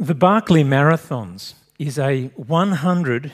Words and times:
The 0.00 0.14
Barkley 0.14 0.64
Marathons 0.64 1.52
is 1.78 1.98
a 1.98 2.28
100 2.28 3.32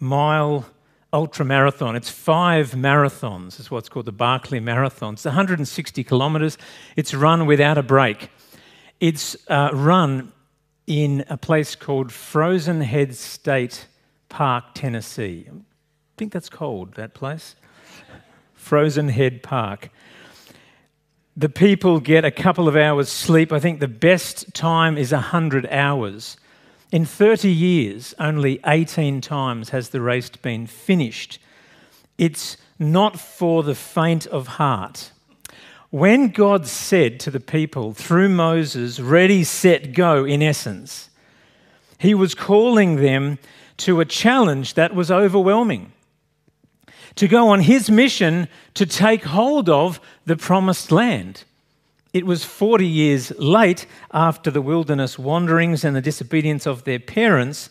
mile 0.00 0.64
ultra 1.12 1.44
marathon. 1.44 1.96
It's 1.96 2.08
five 2.08 2.70
marathons, 2.70 3.60
is 3.60 3.70
what's 3.70 3.90
called 3.90 4.06
the 4.06 4.12
Barkley 4.12 4.58
Marathon. 4.58 5.12
It's 5.12 5.26
160 5.26 6.02
kilometres. 6.04 6.56
It's 6.96 7.12
run 7.12 7.44
without 7.44 7.76
a 7.76 7.82
break. 7.82 8.30
It's 9.00 9.36
uh, 9.48 9.68
run 9.74 10.32
in 10.86 11.26
a 11.28 11.36
place 11.36 11.74
called 11.74 12.10
Frozen 12.10 12.80
Head 12.80 13.14
State 13.14 13.86
Park, 14.30 14.64
Tennessee. 14.72 15.46
I 15.50 15.60
think 16.16 16.32
that's 16.32 16.48
called 16.48 16.94
that 16.94 17.12
place. 17.12 17.54
Frozen 18.54 19.10
Head 19.10 19.42
Park. 19.42 19.90
The 21.38 21.48
people 21.48 22.00
get 22.00 22.24
a 22.24 22.32
couple 22.32 22.66
of 22.66 22.74
hours 22.74 23.08
sleep. 23.08 23.52
I 23.52 23.60
think 23.60 23.78
the 23.78 23.86
best 23.86 24.52
time 24.54 24.98
is 24.98 25.12
100 25.12 25.68
hours. 25.70 26.36
In 26.90 27.04
30 27.04 27.48
years, 27.48 28.12
only 28.18 28.58
18 28.66 29.20
times 29.20 29.68
has 29.68 29.90
the 29.90 30.00
race 30.00 30.30
been 30.30 30.66
finished. 30.66 31.38
It's 32.18 32.56
not 32.76 33.20
for 33.20 33.62
the 33.62 33.76
faint 33.76 34.26
of 34.26 34.48
heart. 34.48 35.12
When 35.90 36.30
God 36.30 36.66
said 36.66 37.20
to 37.20 37.30
the 37.30 37.38
people 37.38 37.94
through 37.94 38.30
Moses, 38.30 38.98
ready, 38.98 39.44
set, 39.44 39.92
go, 39.92 40.24
in 40.24 40.42
essence, 40.42 41.08
he 41.98 42.14
was 42.14 42.34
calling 42.34 42.96
them 42.96 43.38
to 43.76 44.00
a 44.00 44.04
challenge 44.04 44.74
that 44.74 44.92
was 44.92 45.08
overwhelming 45.08 45.92
to 47.18 47.26
go 47.26 47.48
on 47.48 47.58
his 47.58 47.90
mission 47.90 48.46
to 48.74 48.86
take 48.86 49.24
hold 49.24 49.68
of 49.68 50.00
the 50.24 50.36
promised 50.36 50.92
land. 50.92 51.42
It 52.12 52.24
was 52.24 52.44
40 52.44 52.86
years 52.86 53.32
late 53.40 53.86
after 54.12 54.52
the 54.52 54.62
wilderness 54.62 55.18
wanderings 55.18 55.84
and 55.84 55.96
the 55.96 56.00
disobedience 56.00 56.64
of 56.64 56.84
their 56.84 57.00
parents, 57.00 57.70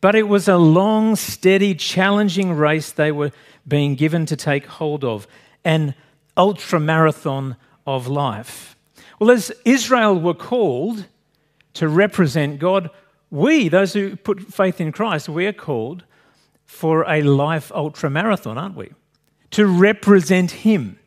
but 0.00 0.14
it 0.14 0.28
was 0.28 0.48
a 0.48 0.56
long, 0.56 1.14
steady, 1.14 1.74
challenging 1.74 2.54
race 2.54 2.90
they 2.90 3.12
were 3.12 3.32
being 3.68 3.96
given 3.96 4.24
to 4.24 4.34
take 4.34 4.64
hold 4.64 5.04
of 5.04 5.26
an 5.62 5.94
ultra 6.34 6.80
marathon 6.80 7.56
of 7.86 8.06
life. 8.06 8.76
Well, 9.18 9.30
as 9.30 9.52
Israel 9.66 10.18
were 10.18 10.32
called 10.32 11.04
to 11.74 11.86
represent 11.86 12.58
God, 12.58 12.88
we, 13.30 13.68
those 13.68 13.92
who 13.92 14.16
put 14.16 14.40
faith 14.40 14.80
in 14.80 14.90
Christ, 14.90 15.28
we 15.28 15.46
are 15.46 15.52
called 15.52 16.04
for 16.66 17.08
a 17.08 17.22
life 17.22 17.72
ultra 17.74 18.10
marathon, 18.10 18.58
aren't 18.58 18.76
we? 18.76 18.90
To 19.52 19.66
represent 19.66 20.50
Him. 20.50 20.98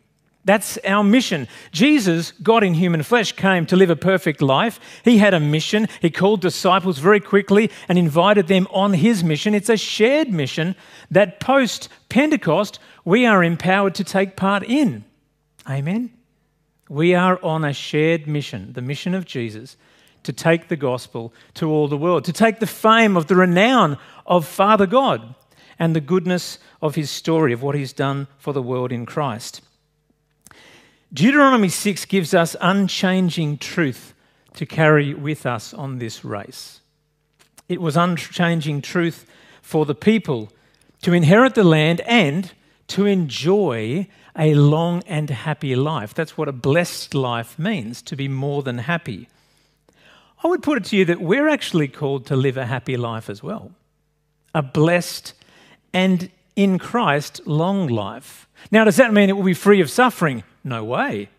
That's 0.46 0.80
our 0.80 1.04
mission. 1.04 1.48
Jesus, 1.72 2.32
God 2.32 2.64
in 2.64 2.74
human 2.74 3.04
flesh, 3.04 3.34
came 3.34 3.68
to 3.68 3.76
live 3.76 3.90
a 3.90 3.96
perfect 3.96 4.42
life. 4.42 4.80
He 5.04 5.20
had 5.20 5.34
a 5.34 5.40
mission. 5.40 5.88
He 6.02 6.10
called 6.10 6.42
disciples 6.42 6.98
very 6.98 7.20
quickly 7.20 7.70
and 7.88 8.00
invited 8.00 8.48
them 8.48 8.68
on 8.72 8.94
his 8.94 9.24
mission. 9.24 9.54
It's 9.54 9.70
a 9.70 9.78
shared 9.78 10.32
mission 10.32 10.76
that 11.12 11.40
post 11.40 11.90
Pentecost 12.08 12.80
we 13.06 13.26
are 13.26 13.44
empowered 13.44 13.94
to 13.96 14.04
take 14.04 14.38
part 14.38 14.64
in. 14.64 15.04
Amen. 15.70 16.10
We 16.90 17.14
are 17.14 17.40
on 17.44 17.64
a 17.64 17.74
shared 17.74 18.26
mission, 18.26 18.74
the 18.74 18.82
mission 18.82 19.14
of 19.14 19.26
Jesus, 19.26 19.78
to 20.24 20.34
take 20.34 20.68
the 20.68 20.76
gospel 20.76 21.32
to 21.56 21.70
all 21.70 21.88
the 21.88 21.98
world, 21.98 22.26
to 22.26 22.34
take 22.34 22.60
the 22.60 22.66
fame 22.66 23.16
of 23.16 23.28
the 23.28 23.36
renown 23.36 23.98
of 24.26 24.48
Father 24.48 24.88
God 24.88 25.36
and 25.80 25.96
the 25.96 26.02
goodness 26.02 26.60
of 26.82 26.96
his 26.96 27.10
story, 27.10 27.54
of 27.54 27.64
what 27.64 27.74
he's 27.74 27.94
done 27.94 28.28
for 28.38 28.54
the 28.54 28.62
world 28.62 28.92
in 28.92 29.06
Christ. 29.06 29.62
Deuteronomy 31.12 31.70
6 31.70 32.06
gives 32.06 32.34
us 32.34 32.56
unchanging 32.62 33.58
truth 33.58 34.14
to 34.54 34.66
carry 34.66 35.14
with 35.14 35.46
us 35.46 35.74
on 35.74 35.98
this 35.98 36.24
race. 36.24 36.82
It 37.68 37.82
was 37.82 37.98
unchanging 37.98 38.82
truth 38.82 39.26
for 39.62 39.86
the 39.86 39.96
people 39.96 40.52
to 41.02 41.14
inherit 41.14 41.56
the 41.56 41.64
land 41.64 42.02
and 42.02 42.52
to 42.88 43.06
enjoy 43.06 44.08
a 44.38 44.54
long 44.56 45.04
and 45.08 45.30
happy 45.30 45.76
life. 45.76 46.14
That's 46.14 46.38
what 46.38 46.48
a 46.48 46.54
blessed 46.54 47.14
life 47.14 47.58
means, 47.58 48.02
to 48.04 48.16
be 48.16 48.28
more 48.28 48.64
than 48.64 48.80
happy. 48.80 49.30
I 50.44 50.48
would 50.48 50.64
put 50.64 50.78
it 50.78 50.86
to 50.86 50.98
you 50.98 51.06
that 51.06 51.22
we're 51.22 51.48
actually 51.48 51.88
called 51.88 52.26
to 52.28 52.36
live 52.36 52.58
a 52.58 52.66
happy 52.66 52.98
life 52.98 53.30
as 53.30 53.44
well. 53.44 53.72
A 54.56 54.62
blessed 54.62 55.34
and 55.94 56.30
in 56.56 56.78
Christ 56.78 57.46
long 57.48 57.88
life. 57.88 58.48
Now, 58.72 58.84
does 58.84 58.98
that 58.98 59.14
mean 59.14 59.30
it 59.30 59.38
will 59.38 59.44
be 59.44 59.54
free 59.54 59.82
of 59.82 59.90
suffering? 59.90 60.44
No 60.64 60.84
way. 60.84 61.30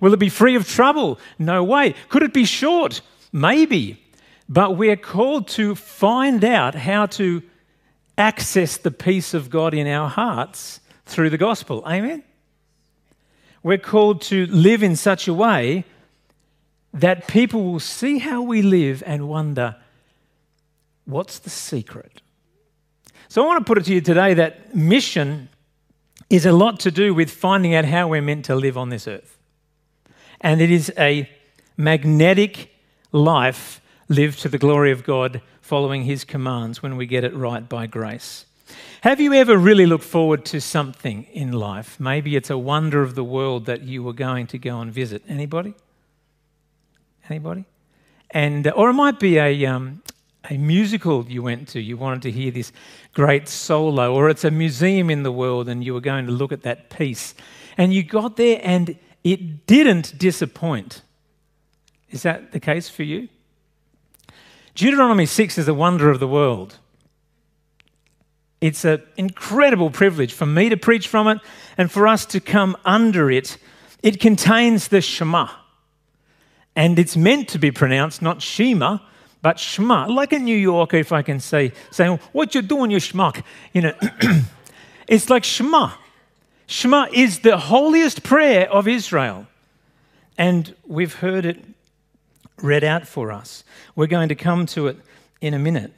Will 0.00 0.14
it 0.14 0.20
be 0.20 0.28
free 0.28 0.54
of 0.54 0.68
trouble? 0.68 1.18
No 1.38 1.62
way. 1.64 1.94
Could 2.08 2.22
it 2.22 2.32
be 2.32 2.44
short? 2.44 3.00
Maybe. 3.32 4.02
But 4.48 4.76
we're 4.76 4.96
called 4.96 5.48
to 5.48 5.74
find 5.74 6.44
out 6.44 6.74
how 6.74 7.06
to 7.06 7.42
access 8.18 8.76
the 8.76 8.90
peace 8.90 9.34
of 9.34 9.50
God 9.50 9.74
in 9.74 9.86
our 9.86 10.08
hearts 10.08 10.80
through 11.06 11.30
the 11.30 11.38
gospel. 11.38 11.82
Amen? 11.86 12.22
We're 13.62 13.78
called 13.78 14.22
to 14.22 14.46
live 14.46 14.82
in 14.82 14.96
such 14.96 15.28
a 15.28 15.34
way 15.34 15.84
that 16.92 17.28
people 17.28 17.64
will 17.64 17.80
see 17.80 18.18
how 18.18 18.42
we 18.42 18.60
live 18.62 19.02
and 19.06 19.28
wonder, 19.28 19.76
what's 21.04 21.38
the 21.38 21.50
secret? 21.50 22.21
So 23.32 23.42
I 23.42 23.46
want 23.46 23.60
to 23.60 23.64
put 23.64 23.78
it 23.78 23.86
to 23.86 23.94
you 23.94 24.02
today 24.02 24.34
that 24.34 24.76
mission 24.76 25.48
is 26.28 26.44
a 26.44 26.52
lot 26.52 26.80
to 26.80 26.90
do 26.90 27.14
with 27.14 27.30
finding 27.30 27.74
out 27.74 27.86
how 27.86 28.08
we're 28.08 28.20
meant 28.20 28.44
to 28.44 28.54
live 28.54 28.76
on 28.76 28.90
this 28.90 29.08
earth. 29.08 29.38
And 30.42 30.60
it 30.60 30.70
is 30.70 30.92
a 30.98 31.30
magnetic 31.78 32.74
life 33.10 33.80
lived 34.06 34.40
to 34.40 34.50
the 34.50 34.58
glory 34.58 34.92
of 34.92 35.02
God, 35.02 35.40
following 35.62 36.02
His 36.02 36.24
commands 36.24 36.82
when 36.82 36.98
we 36.98 37.06
get 37.06 37.24
it 37.24 37.34
right 37.34 37.66
by 37.66 37.86
grace. 37.86 38.44
Have 39.00 39.18
you 39.18 39.32
ever 39.32 39.56
really 39.56 39.86
looked 39.86 40.04
forward 40.04 40.44
to 40.44 40.60
something 40.60 41.22
in 41.32 41.52
life? 41.52 41.98
Maybe 41.98 42.36
it's 42.36 42.50
a 42.50 42.58
wonder 42.58 43.00
of 43.00 43.14
the 43.14 43.24
world 43.24 43.64
that 43.64 43.80
you 43.80 44.02
were 44.02 44.12
going 44.12 44.46
to 44.48 44.58
go 44.58 44.78
and 44.78 44.92
visit. 44.92 45.22
Anybody? 45.26 45.72
Anybody? 47.30 47.64
And 48.30 48.70
or 48.72 48.90
it 48.90 48.92
might 48.92 49.18
be 49.18 49.38
a 49.38 49.64
um, 49.64 50.02
a 50.50 50.56
musical 50.56 51.24
you 51.28 51.42
went 51.42 51.68
to, 51.68 51.80
you 51.80 51.96
wanted 51.96 52.22
to 52.22 52.30
hear 52.30 52.50
this 52.50 52.72
great 53.14 53.48
solo, 53.48 54.14
or 54.14 54.28
it's 54.28 54.44
a 54.44 54.50
museum 54.50 55.10
in 55.10 55.22
the 55.22 55.32
world 55.32 55.68
and 55.68 55.84
you 55.84 55.94
were 55.94 56.00
going 56.00 56.26
to 56.26 56.32
look 56.32 56.52
at 56.52 56.62
that 56.62 56.90
piece. 56.90 57.34
And 57.76 57.94
you 57.94 58.02
got 58.02 58.36
there 58.36 58.60
and 58.62 58.98
it 59.24 59.66
didn't 59.66 60.18
disappoint. 60.18 61.02
Is 62.10 62.22
that 62.22 62.52
the 62.52 62.60
case 62.60 62.88
for 62.88 63.04
you? 63.04 63.28
Deuteronomy 64.74 65.26
6 65.26 65.58
is 65.58 65.68
a 65.68 65.74
wonder 65.74 66.10
of 66.10 66.18
the 66.18 66.28
world. 66.28 66.78
It's 68.60 68.84
an 68.84 69.02
incredible 69.16 69.90
privilege 69.90 70.32
for 70.32 70.46
me 70.46 70.68
to 70.68 70.76
preach 70.76 71.08
from 71.08 71.28
it 71.28 71.38
and 71.76 71.90
for 71.90 72.06
us 72.06 72.24
to 72.26 72.40
come 72.40 72.76
under 72.84 73.30
it. 73.30 73.58
It 74.02 74.20
contains 74.20 74.88
the 74.88 75.00
Shema. 75.00 75.48
And 76.74 76.98
it's 76.98 77.16
meant 77.16 77.48
to 77.50 77.58
be 77.58 77.70
pronounced 77.70 78.22
not 78.22 78.40
Shema, 78.40 78.98
but 79.42 79.56
schmuck, 79.56 80.08
like 80.08 80.32
a 80.32 80.38
New 80.38 80.56
Yorker, 80.56 80.96
if 80.96 81.10
I 81.10 81.22
can 81.22 81.40
say, 81.40 81.72
saying, 81.90 82.20
what 82.30 82.54
you 82.54 82.62
doing, 82.62 82.92
you 82.92 82.98
schmuck? 82.98 83.42
You 83.72 83.82
know, 83.82 83.94
it's 85.08 85.28
like 85.28 85.42
Shema. 85.42 85.90
Shema 86.66 87.08
is 87.12 87.40
the 87.40 87.58
holiest 87.58 88.22
prayer 88.22 88.70
of 88.70 88.86
Israel. 88.86 89.48
And 90.38 90.74
we've 90.86 91.14
heard 91.14 91.44
it 91.44 91.62
read 92.62 92.84
out 92.84 93.06
for 93.06 93.32
us. 93.32 93.64
We're 93.96 94.06
going 94.06 94.28
to 94.28 94.36
come 94.36 94.64
to 94.66 94.86
it 94.86 94.96
in 95.40 95.54
a 95.54 95.58
minute. 95.58 95.92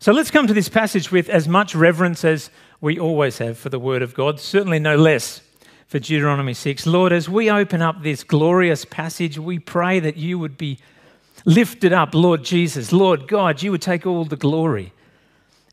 So 0.00 0.12
let's 0.12 0.30
come 0.30 0.46
to 0.48 0.54
this 0.54 0.68
passage 0.68 1.10
with 1.10 1.28
as 1.28 1.48
much 1.48 1.74
reverence 1.74 2.24
as 2.24 2.50
we 2.80 2.98
always 2.98 3.38
have 3.38 3.56
for 3.56 3.68
the 3.70 3.78
Word 3.78 4.02
of 4.02 4.12
God, 4.12 4.40
certainly 4.40 4.78
no 4.78 4.96
less 4.96 5.40
for 5.86 5.98
Deuteronomy 6.00 6.52
6. 6.52 6.84
Lord, 6.84 7.12
as 7.12 7.28
we 7.28 7.48
open 7.48 7.80
up 7.80 8.02
this 8.02 8.24
glorious 8.24 8.84
passage, 8.84 9.38
we 9.38 9.58
pray 9.58 10.00
that 10.00 10.16
you 10.16 10.38
would 10.38 10.58
be 10.58 10.78
lifted 11.46 11.94
up, 11.94 12.14
Lord 12.14 12.44
Jesus, 12.44 12.92
Lord 12.92 13.26
God, 13.26 13.62
you 13.62 13.70
would 13.70 13.80
take 13.80 14.04
all 14.04 14.26
the 14.26 14.36
glory 14.36 14.92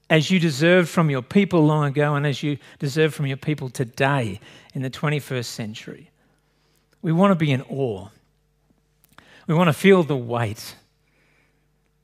as 0.09 0.29
you 0.29 0.39
deserved 0.39 0.87
from 0.87 1.09
your 1.09 1.23
people 1.23 1.65
long 1.65 1.85
ago 1.85 2.15
and 2.15 2.25
as 2.25 2.43
you 2.43 2.57
deserve 2.79 3.13
from 3.13 3.25
your 3.25 3.37
people 3.37 3.69
today 3.69 4.39
in 4.73 4.83
the 4.83 4.89
21st 4.89 5.45
century. 5.45 6.11
We 7.01 7.11
want 7.11 7.31
to 7.31 7.35
be 7.35 7.51
in 7.51 7.63
awe. 7.63 8.07
We 9.47 9.55
want 9.55 9.67
to 9.67 9.73
feel 9.73 10.03
the 10.03 10.15
weight, 10.15 10.75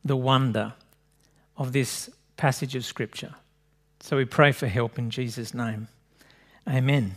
the 0.03 0.17
wonder 0.17 0.73
of 1.55 1.71
this 1.71 2.09
passage 2.35 2.75
of 2.75 2.83
Scripture. 2.83 3.35
So 4.01 4.17
we 4.17 4.25
pray 4.25 4.51
for 4.51 4.67
help 4.67 4.97
in 4.97 5.09
Jesus' 5.09 5.53
name. 5.53 5.87
Amen. 6.67 7.15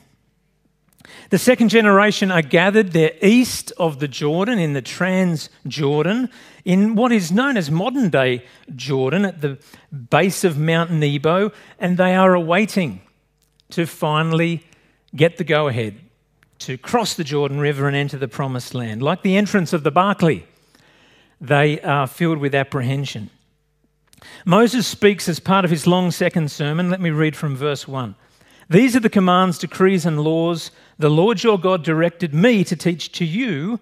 The 1.31 1.39
second 1.39 1.69
generation 1.69 2.31
are 2.31 2.43
gathered 2.43 2.93
there 2.93 3.13
east 3.23 3.73
of 3.77 3.99
the 3.99 4.09
Jordan, 4.09 4.59
in 4.59 4.73
the 4.73 4.83
Transjordan, 4.83 6.31
in 6.65 6.95
what 6.95 7.13
is 7.13 7.33
known 7.33 7.57
as 7.57 7.71
modern 7.71 8.11
day 8.11 8.45
Jordan, 8.75 9.25
at 9.25 9.41
the 9.41 9.59
base 10.11 10.45
of 10.45 10.59
Mount 10.59 10.91
Nebo, 10.91 11.51
and 11.79 11.97
they 11.97 12.15
are 12.15 12.35
awaiting 12.35 13.01
to 13.71 13.87
finally 13.87 14.63
get 15.15 15.37
the 15.37 15.45
go 15.45 15.69
ahead 15.69 15.97
to 16.61 16.79
cross 16.79 17.15
the 17.15 17.25
Jordan 17.25 17.59
River 17.59 17.89
and 17.89 17.97
enter 17.97 18.17
the 18.17 18.29
promised 18.29 18.75
land. 18.75 19.03
Like 19.03 19.23
the 19.23 19.37
entrance 19.37 19.73
of 19.73 19.83
the 19.83 19.91
Barkley, 19.91 20.47
they 21.41 21.81
are 21.81 22.07
filled 22.07 22.39
with 22.39 22.55
apprehension. 22.55 23.31
Moses 24.45 24.87
speaks 24.87 25.29
as 25.29 25.41
part 25.41 25.65
of 25.65 25.73
his 25.73 25.87
long 25.87 26.13
second 26.13 26.53
sermon. 26.53 26.89
Let 26.89 27.01
me 27.01 27.11
read 27.11 27.35
from 27.35 27.57
verse 27.57 27.89
1. 27.89 28.15
These 28.73 28.97
are 28.97 29.01
the 29.01 29.11
commands, 29.11 29.59
decrees, 29.59 30.07
and 30.07 30.25
laws 30.25 30.71
the 30.99 31.11
Lord 31.11 31.43
your 31.43 31.59
God 31.59 31.85
directed 31.85 32.33
me 32.33 32.65
to 32.65 32.75
teach 32.75 33.13
to 33.13 33.25
you 33.25 33.79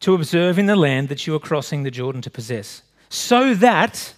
to 0.00 0.12
observe 0.12 0.58
in 0.58 0.66
the 0.66 0.76
land 0.76 1.08
that 1.08 1.26
you 1.26 1.34
are 1.34 1.40
crossing 1.40 1.84
the 1.84 1.90
Jordan 1.90 2.20
to 2.20 2.30
possess, 2.30 2.82
so 3.08 3.54
that 3.54 4.12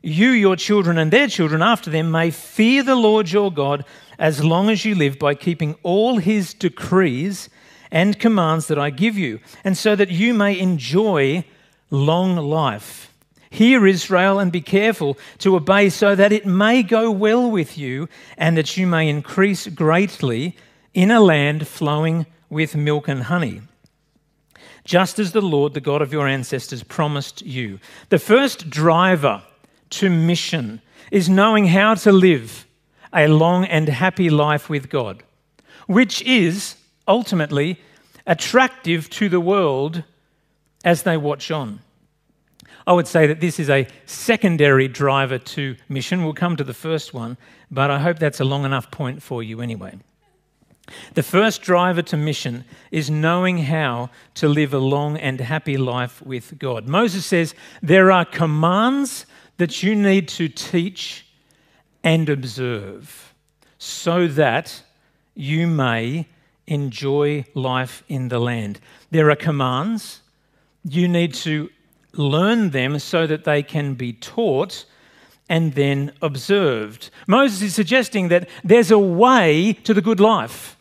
you, 0.00 0.28
your 0.28 0.54
children, 0.54 0.96
and 0.96 1.12
their 1.12 1.26
children 1.26 1.60
after 1.60 1.90
them 1.90 2.12
may 2.12 2.30
fear 2.30 2.84
the 2.84 2.94
Lord 2.94 3.32
your 3.32 3.50
God 3.50 3.84
as 4.16 4.44
long 4.44 4.70
as 4.70 4.84
you 4.84 4.94
live 4.94 5.18
by 5.18 5.34
keeping 5.34 5.74
all 5.82 6.18
his 6.18 6.54
decrees 6.54 7.48
and 7.90 8.20
commands 8.20 8.68
that 8.68 8.78
I 8.78 8.90
give 8.90 9.18
you, 9.18 9.40
and 9.64 9.76
so 9.76 9.96
that 9.96 10.10
you 10.10 10.34
may 10.34 10.56
enjoy 10.56 11.44
long 11.90 12.36
life. 12.36 13.12
Hear, 13.56 13.86
Israel, 13.86 14.38
and 14.38 14.52
be 14.52 14.60
careful 14.60 15.16
to 15.38 15.56
obey, 15.56 15.88
so 15.88 16.14
that 16.14 16.30
it 16.30 16.44
may 16.44 16.82
go 16.82 17.10
well 17.10 17.50
with 17.50 17.78
you, 17.78 18.06
and 18.36 18.54
that 18.58 18.76
you 18.76 18.86
may 18.86 19.08
increase 19.08 19.66
greatly 19.66 20.54
in 20.92 21.10
a 21.10 21.20
land 21.20 21.66
flowing 21.66 22.26
with 22.50 22.76
milk 22.76 23.08
and 23.08 23.22
honey. 23.22 23.62
Just 24.84 25.18
as 25.18 25.32
the 25.32 25.40
Lord, 25.40 25.72
the 25.72 25.80
God 25.80 26.02
of 26.02 26.12
your 26.12 26.28
ancestors, 26.28 26.82
promised 26.82 27.40
you. 27.46 27.80
The 28.10 28.18
first 28.18 28.68
driver 28.68 29.42
to 29.88 30.10
mission 30.10 30.82
is 31.10 31.30
knowing 31.30 31.68
how 31.68 31.94
to 31.94 32.12
live 32.12 32.66
a 33.10 33.26
long 33.26 33.64
and 33.64 33.88
happy 33.88 34.28
life 34.28 34.68
with 34.68 34.90
God, 34.90 35.22
which 35.86 36.20
is 36.20 36.76
ultimately 37.08 37.80
attractive 38.26 39.08
to 39.08 39.30
the 39.30 39.40
world 39.40 40.04
as 40.84 41.04
they 41.04 41.16
watch 41.16 41.50
on. 41.50 41.80
I 42.86 42.92
would 42.92 43.08
say 43.08 43.26
that 43.26 43.40
this 43.40 43.58
is 43.58 43.68
a 43.68 43.88
secondary 44.06 44.86
driver 44.86 45.38
to 45.38 45.76
mission. 45.88 46.22
We'll 46.22 46.34
come 46.34 46.56
to 46.56 46.64
the 46.64 46.74
first 46.74 47.12
one, 47.12 47.36
but 47.70 47.90
I 47.90 47.98
hope 47.98 48.18
that's 48.18 48.40
a 48.40 48.44
long 48.44 48.64
enough 48.64 48.90
point 48.90 49.22
for 49.22 49.42
you 49.42 49.60
anyway. 49.60 49.98
The 51.14 51.24
first 51.24 51.62
driver 51.62 52.02
to 52.02 52.16
mission 52.16 52.64
is 52.92 53.10
knowing 53.10 53.58
how 53.58 54.10
to 54.34 54.48
live 54.48 54.72
a 54.72 54.78
long 54.78 55.16
and 55.16 55.40
happy 55.40 55.76
life 55.76 56.22
with 56.22 56.58
God. 56.60 56.86
Moses 56.86 57.26
says 57.26 57.54
there 57.82 58.12
are 58.12 58.24
commands 58.24 59.26
that 59.56 59.82
you 59.82 59.96
need 59.96 60.28
to 60.28 60.48
teach 60.48 61.26
and 62.04 62.28
observe 62.28 63.34
so 63.78 64.28
that 64.28 64.82
you 65.34 65.66
may 65.66 66.28
enjoy 66.68 67.44
life 67.54 68.04
in 68.08 68.28
the 68.28 68.38
land. 68.38 68.78
There 69.10 69.28
are 69.30 69.36
commands. 69.36 70.20
You 70.84 71.08
need 71.08 71.34
to 71.34 71.68
learn 72.18 72.70
them 72.70 72.98
so 72.98 73.26
that 73.26 73.44
they 73.44 73.62
can 73.62 73.94
be 73.94 74.12
taught 74.12 74.84
and 75.48 75.74
then 75.74 76.12
observed. 76.22 77.10
Moses 77.26 77.62
is 77.62 77.74
suggesting 77.74 78.28
that 78.28 78.48
there's 78.64 78.90
a 78.90 78.98
way 78.98 79.72
to 79.84 79.94
the 79.94 80.02
good 80.02 80.20
life. 80.20 80.76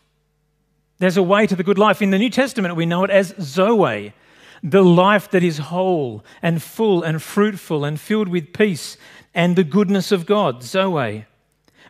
There's 0.97 1.17
a 1.17 1.23
way 1.23 1.45
to 1.45 1.55
the 1.55 1.63
good 1.63 1.77
life. 1.77 2.01
In 2.01 2.11
the 2.11 2.17
New 2.17 2.29
Testament, 2.29 2.75
we 2.75 2.85
know 2.85 3.03
it 3.03 3.11
as 3.11 3.35
Zoe, 3.39 4.13
the 4.63 4.83
life 4.83 5.29
that 5.31 5.43
is 5.43 5.57
whole 5.57 6.23
and 6.41 6.63
full 6.63 7.03
and 7.03 7.21
fruitful 7.21 7.85
and 7.85 7.99
filled 7.99 8.29
with 8.29 8.53
peace 8.53 8.97
and 9.33 9.55
the 9.55 9.63
goodness 9.63 10.11
of 10.11 10.25
God. 10.25 10.63
Zoe. 10.63 11.25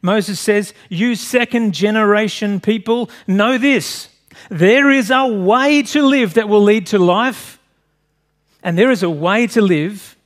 Moses 0.02 0.40
says, 0.40 0.74
You 0.90 1.16
second 1.16 1.74
generation 1.74 2.60
people, 2.60 3.10
know 3.28 3.58
this. 3.58 4.10
There 4.50 4.90
is 4.90 5.12
a 5.12 5.26
way 5.26 5.84
to 5.84 6.06
live 6.06 6.34
that 6.34 6.50
will 6.50 6.62
lead 6.62 6.88
to 6.88 7.00
life, 7.00 7.60
and 8.66 8.80
there 8.80 8.90
is 8.90 9.04
a 9.04 9.10
way 9.12 9.46
to 9.46 9.62
live 9.62 10.18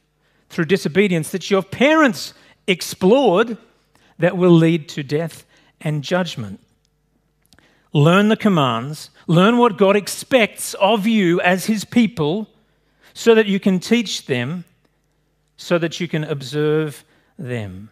through 0.50 0.64
disobedience 0.64 1.30
that 1.32 1.52
your 1.52 1.62
parents 1.62 2.34
explored 2.68 3.58
that 4.18 4.38
will 4.38 4.50
lead 4.50 4.88
to 4.88 5.04
death 5.04 5.46
and 5.82 6.06
judgment. 6.06 6.62
Learn 7.92 8.30
the 8.30 8.38
commands, 8.38 9.10
learn 9.28 9.58
what 9.58 9.78
God 9.78 9.98
expects 9.98 10.74
of 10.76 11.06
you 11.06 11.42
as 11.42 11.66
His 11.66 11.84
people, 11.84 12.48
so 13.14 13.36
that 13.36 13.48
you 13.48 13.60
can 13.60 13.78
teach 13.78 14.26
them, 14.26 14.64
so 15.58 15.78
that 15.78 16.00
you 16.00 16.08
can 16.08 16.24
observe 16.24 17.04
them. 17.38 17.90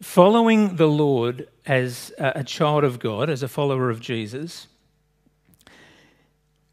Following 0.00 0.76
the 0.76 0.88
Lord 0.88 1.48
as 1.66 2.14
a 2.16 2.42
child 2.44 2.82
of 2.82 2.98
God, 2.98 3.28
as 3.28 3.42
a 3.42 3.48
follower 3.48 3.90
of 3.90 4.00
Jesus, 4.00 4.68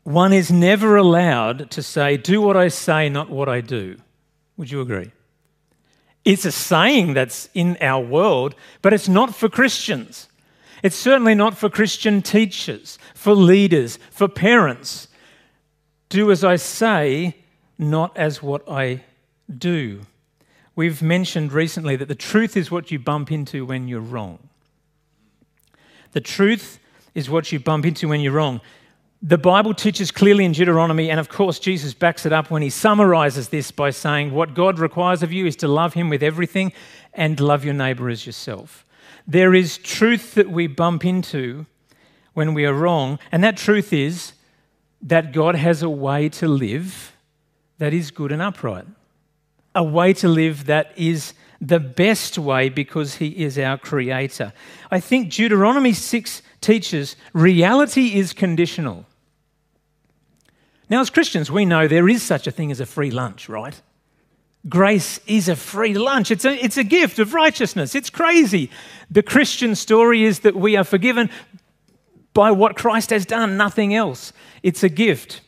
one 0.04 0.34
is 0.34 0.52
never 0.52 0.98
allowed 0.98 1.72
to 1.72 1.82
say, 1.82 2.18
Do 2.18 2.42
what 2.42 2.58
I 2.58 2.68
say, 2.68 3.10
not 3.10 3.30
what 3.30 3.48
I 3.48 3.62
do. 3.62 3.98
Would 4.58 4.70
you 4.70 4.82
agree? 4.82 5.12
It's 6.26 6.46
a 6.46 6.52
saying 6.52 7.14
that's 7.14 7.50
in 7.54 7.78
our 7.82 8.04
world, 8.04 8.56
but 8.82 8.94
it's 8.94 9.10
not 9.10 9.36
for 9.36 9.50
Christians. 9.50 10.30
It's 10.82 10.96
certainly 10.96 11.36
not 11.36 11.58
for 11.58 11.70
Christian 11.70 12.22
teachers, 12.22 12.98
for 13.14 13.34
leaders, 13.34 13.98
for 14.12 14.28
parents. 14.28 15.08
Do 16.10 16.32
as 16.32 16.44
I 16.44 16.58
say, 16.58 17.38
not 17.78 18.16
as 18.18 18.44
what 18.44 18.70
I 18.70 19.04
do. 19.58 20.02
We've 20.76 21.02
mentioned 21.02 21.54
recently 21.54 21.96
that 21.96 22.08
the 22.08 22.16
truth 22.16 22.58
is 22.58 22.72
what 22.72 22.92
you 22.92 23.00
bump 23.00 23.32
into 23.32 23.66
when 23.66 23.88
you're 23.88 24.02
wrong. 24.02 24.40
The 26.12 26.22
truth 26.22 26.80
is 27.14 27.30
what 27.30 27.52
you 27.52 27.60
bump 27.60 27.86
into 27.86 28.08
when 28.08 28.22
you're 28.22 28.34
wrong. 28.34 28.62
The 29.26 29.38
Bible 29.38 29.74
teaches 29.74 30.12
clearly 30.12 30.44
in 30.44 30.52
Deuteronomy, 30.52 31.10
and 31.10 31.18
of 31.18 31.30
course, 31.30 31.58
Jesus 31.58 31.94
backs 31.94 32.26
it 32.26 32.34
up 32.34 32.52
when 32.52 32.62
he 32.62 32.70
summarizes 32.70 33.48
this 33.48 33.72
by 33.72 33.90
saying, 33.90 34.34
What 34.34 34.54
God 34.54 34.80
requires 34.80 35.24
of 35.24 35.32
you 35.32 35.46
is 35.46 35.56
to 35.58 35.68
love 35.70 35.94
him 35.94 36.10
with 36.10 36.22
everything 36.22 36.74
and 37.14 37.40
love 37.40 37.64
your 37.64 37.74
neighbor 37.74 38.10
as 38.10 38.26
yourself. 38.26 38.86
There 39.26 39.54
is 39.54 39.78
truth 39.78 40.34
that 40.34 40.50
we 40.50 40.68
bump 40.68 41.06
into 41.06 41.66
when 42.34 42.54
we 42.54 42.66
are 42.66 42.74
wrong, 42.74 43.18
and 43.32 43.42
that 43.46 43.56
truth 43.56 43.94
is 43.94 44.34
that 45.02 45.32
God 45.32 45.56
has 45.56 45.82
a 45.82 45.90
way 45.90 46.28
to 46.28 46.48
live 46.50 47.14
that 47.78 47.94
is 47.94 48.12
good 48.12 48.34
and 48.34 48.42
upright. 48.42 48.88
A 49.74 49.86
way 49.86 50.12
to 50.16 50.28
live 50.28 50.66
that 50.66 50.92
is 50.98 51.34
the 51.62 51.80
best 51.80 52.38
way 52.38 52.68
because 52.68 53.16
He 53.16 53.30
is 53.42 53.58
our 53.58 53.78
Creator. 53.78 54.52
I 54.92 55.00
think 55.00 55.32
Deuteronomy 55.32 55.94
6 55.94 56.42
teaches 56.60 57.16
reality 57.32 58.16
is 58.16 58.34
conditional. 58.34 59.06
Now, 60.94 61.02
as 61.02 61.10
Christians, 61.10 61.50
we 61.50 61.66
know 61.66 61.88
there 61.88 62.08
is 62.08 62.22
such 62.22 62.46
a 62.46 62.52
thing 62.52 62.70
as 62.70 62.80
a 62.80 62.86
free 62.86 63.10
lunch, 63.10 63.50
right? 63.50 63.82
Grace 64.70 65.20
is 65.26 65.50
a 65.50 65.56
free 65.56 65.96
lunch. 65.96 66.30
It's 66.30 66.46
a, 66.46 66.54
it's 66.64 66.78
a 66.78 66.84
gift 66.84 67.18
of 67.18 67.34
righteousness. 67.34 67.96
It's 67.96 68.12
crazy. 68.12 68.70
The 69.10 69.24
Christian 69.24 69.74
story 69.74 70.24
is 70.24 70.42
that 70.42 70.56
we 70.56 70.78
are 70.78 70.84
forgiven 70.84 71.32
by 72.36 72.52
what 72.52 72.76
Christ 72.76 73.10
has 73.10 73.26
done, 73.26 73.58
nothing 73.58 73.96
else. 73.96 74.34
It's 74.62 74.84
a 74.84 74.88
gift. 74.88 75.42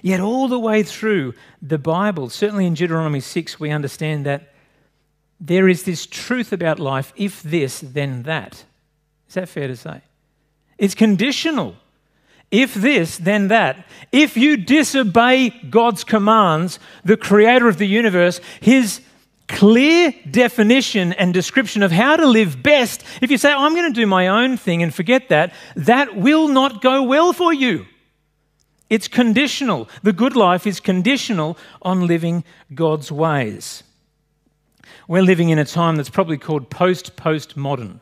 Yet, 0.00 0.20
all 0.20 0.48
the 0.48 0.58
way 0.58 0.84
through 0.84 1.34
the 1.60 1.76
Bible, 1.76 2.30
certainly 2.30 2.64
in 2.64 2.72
Deuteronomy 2.72 3.20
6, 3.20 3.60
we 3.60 3.68
understand 3.68 4.24
that 4.24 4.54
there 5.38 5.68
is 5.68 5.82
this 5.82 6.06
truth 6.06 6.50
about 6.50 6.78
life 6.78 7.12
if 7.14 7.42
this, 7.42 7.80
then 7.80 8.22
that. 8.22 8.64
Is 9.28 9.34
that 9.34 9.50
fair 9.50 9.68
to 9.68 9.76
say? 9.76 10.00
It's 10.78 10.94
conditional. 10.94 11.76
If 12.50 12.74
this, 12.74 13.16
then 13.16 13.48
that. 13.48 13.86
If 14.10 14.36
you 14.36 14.56
disobey 14.56 15.50
God's 15.50 16.02
commands, 16.02 16.78
the 17.04 17.16
creator 17.16 17.68
of 17.68 17.78
the 17.78 17.86
universe, 17.86 18.40
his 18.60 19.00
clear 19.46 20.14
definition 20.30 21.12
and 21.12 21.34
description 21.34 21.82
of 21.82 21.92
how 21.92 22.16
to 22.16 22.26
live 22.26 22.62
best, 22.62 23.04
if 23.20 23.30
you 23.30 23.38
say, 23.38 23.52
oh, 23.52 23.58
I'm 23.58 23.74
going 23.74 23.92
to 23.92 24.00
do 24.00 24.06
my 24.06 24.28
own 24.28 24.56
thing 24.56 24.82
and 24.82 24.94
forget 24.94 25.28
that, 25.28 25.52
that 25.76 26.16
will 26.16 26.48
not 26.48 26.82
go 26.82 27.02
well 27.02 27.32
for 27.32 27.52
you. 27.52 27.86
It's 28.88 29.06
conditional. 29.06 29.88
The 30.02 30.12
good 30.12 30.34
life 30.34 30.66
is 30.66 30.80
conditional 30.80 31.56
on 31.82 32.08
living 32.08 32.42
God's 32.74 33.12
ways. 33.12 33.84
We're 35.06 35.22
living 35.22 35.50
in 35.50 35.58
a 35.58 35.64
time 35.64 35.96
that's 35.96 36.10
probably 36.10 36.38
called 36.38 36.70
post 36.70 37.16
postmodern. 37.16 38.00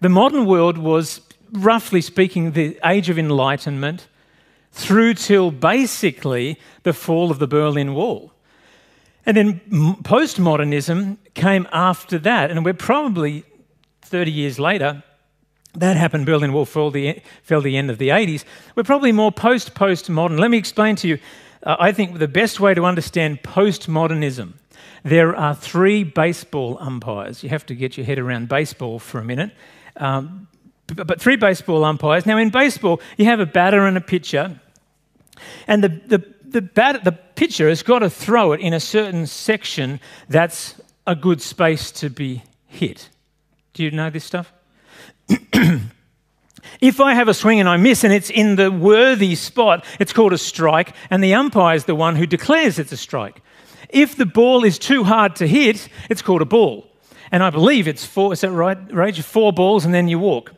The 0.00 0.08
modern 0.08 0.46
world 0.46 0.78
was 0.78 1.20
roughly 1.52 2.00
speaking, 2.00 2.52
the 2.52 2.78
Age 2.84 3.08
of 3.08 3.18
Enlightenment 3.18 4.08
through 4.72 5.14
till 5.14 5.50
basically 5.50 6.58
the 6.82 6.92
fall 6.92 7.30
of 7.30 7.38
the 7.38 7.46
Berlin 7.46 7.94
Wall. 7.94 8.32
And 9.24 9.36
then 9.36 9.60
postmodernism 10.02 11.18
came 11.34 11.68
after 11.72 12.18
that, 12.20 12.50
and 12.50 12.64
we're 12.64 12.74
probably 12.74 13.44
30 14.02 14.30
years 14.30 14.58
later. 14.58 15.02
That 15.74 15.96
happened. 15.96 16.26
Berlin 16.26 16.52
Wall 16.52 16.64
fell 16.64 16.90
the, 16.90 17.22
fell 17.42 17.60
the 17.60 17.76
end 17.76 17.90
of 17.90 17.98
the 17.98 18.08
80s. 18.08 18.44
We're 18.74 18.82
probably 18.82 19.12
more 19.12 19.30
post 19.30 19.74
postmodern. 19.74 20.38
Let 20.38 20.50
me 20.50 20.58
explain 20.58 20.96
to 20.96 21.08
you. 21.08 21.18
Uh, 21.62 21.76
I 21.78 21.92
think 21.92 22.18
the 22.18 22.28
best 22.28 22.60
way 22.60 22.74
to 22.74 22.84
understand 22.84 23.42
postmodernism. 23.42 24.54
There 25.04 25.34
are 25.34 25.54
three 25.54 26.04
baseball 26.04 26.76
umpires. 26.80 27.42
You 27.42 27.48
have 27.48 27.64
to 27.66 27.74
get 27.74 27.96
your 27.96 28.04
head 28.06 28.18
around 28.18 28.48
baseball 28.48 28.98
for 28.98 29.18
a 29.18 29.24
minute. 29.24 29.52
Um, 29.96 30.48
but 30.94 31.20
three 31.20 31.36
baseball 31.36 31.84
umpires. 31.84 32.26
Now, 32.26 32.38
in 32.38 32.50
baseball, 32.50 33.00
you 33.16 33.24
have 33.26 33.40
a 33.40 33.46
batter 33.46 33.86
and 33.86 33.96
a 33.96 34.00
pitcher. 34.00 34.60
And 35.66 35.82
the, 35.82 35.88
the, 35.88 36.34
the, 36.44 36.62
bat, 36.62 37.04
the 37.04 37.12
pitcher 37.12 37.68
has 37.68 37.82
got 37.82 38.00
to 38.00 38.10
throw 38.10 38.52
it 38.52 38.60
in 38.60 38.72
a 38.72 38.80
certain 38.80 39.26
section 39.26 40.00
that's 40.28 40.80
a 41.06 41.14
good 41.14 41.40
space 41.40 41.90
to 41.92 42.10
be 42.10 42.42
hit. 42.66 43.08
Do 43.74 43.82
you 43.82 43.90
know 43.90 44.10
this 44.10 44.24
stuff? 44.24 44.52
if 46.80 47.00
I 47.00 47.14
have 47.14 47.28
a 47.28 47.34
swing 47.34 47.60
and 47.60 47.68
I 47.68 47.76
miss 47.76 48.04
and 48.04 48.12
it's 48.12 48.30
in 48.30 48.56
the 48.56 48.70
worthy 48.70 49.34
spot, 49.34 49.84
it's 49.98 50.12
called 50.12 50.32
a 50.32 50.38
strike, 50.38 50.94
and 51.10 51.22
the 51.22 51.34
umpire 51.34 51.76
is 51.76 51.86
the 51.86 51.94
one 51.94 52.16
who 52.16 52.26
declares 52.26 52.78
it's 52.78 52.92
a 52.92 52.96
strike. 52.96 53.42
If 53.88 54.16
the 54.16 54.26
ball 54.26 54.64
is 54.64 54.78
too 54.78 55.04
hard 55.04 55.36
to 55.36 55.46
hit, 55.46 55.88
it's 56.08 56.22
called 56.22 56.42
a 56.42 56.46
ball. 56.46 56.88
And 57.30 57.42
I 57.42 57.50
believe 57.50 57.88
it's 57.88 58.04
four, 58.04 58.32
is 58.32 58.42
that 58.42 58.50
right, 58.50 58.78
Rage? 58.92 59.20
Four 59.22 59.52
balls 59.52 59.84
and 59.84 59.94
then 59.94 60.08
you 60.08 60.18
walk. 60.18 60.52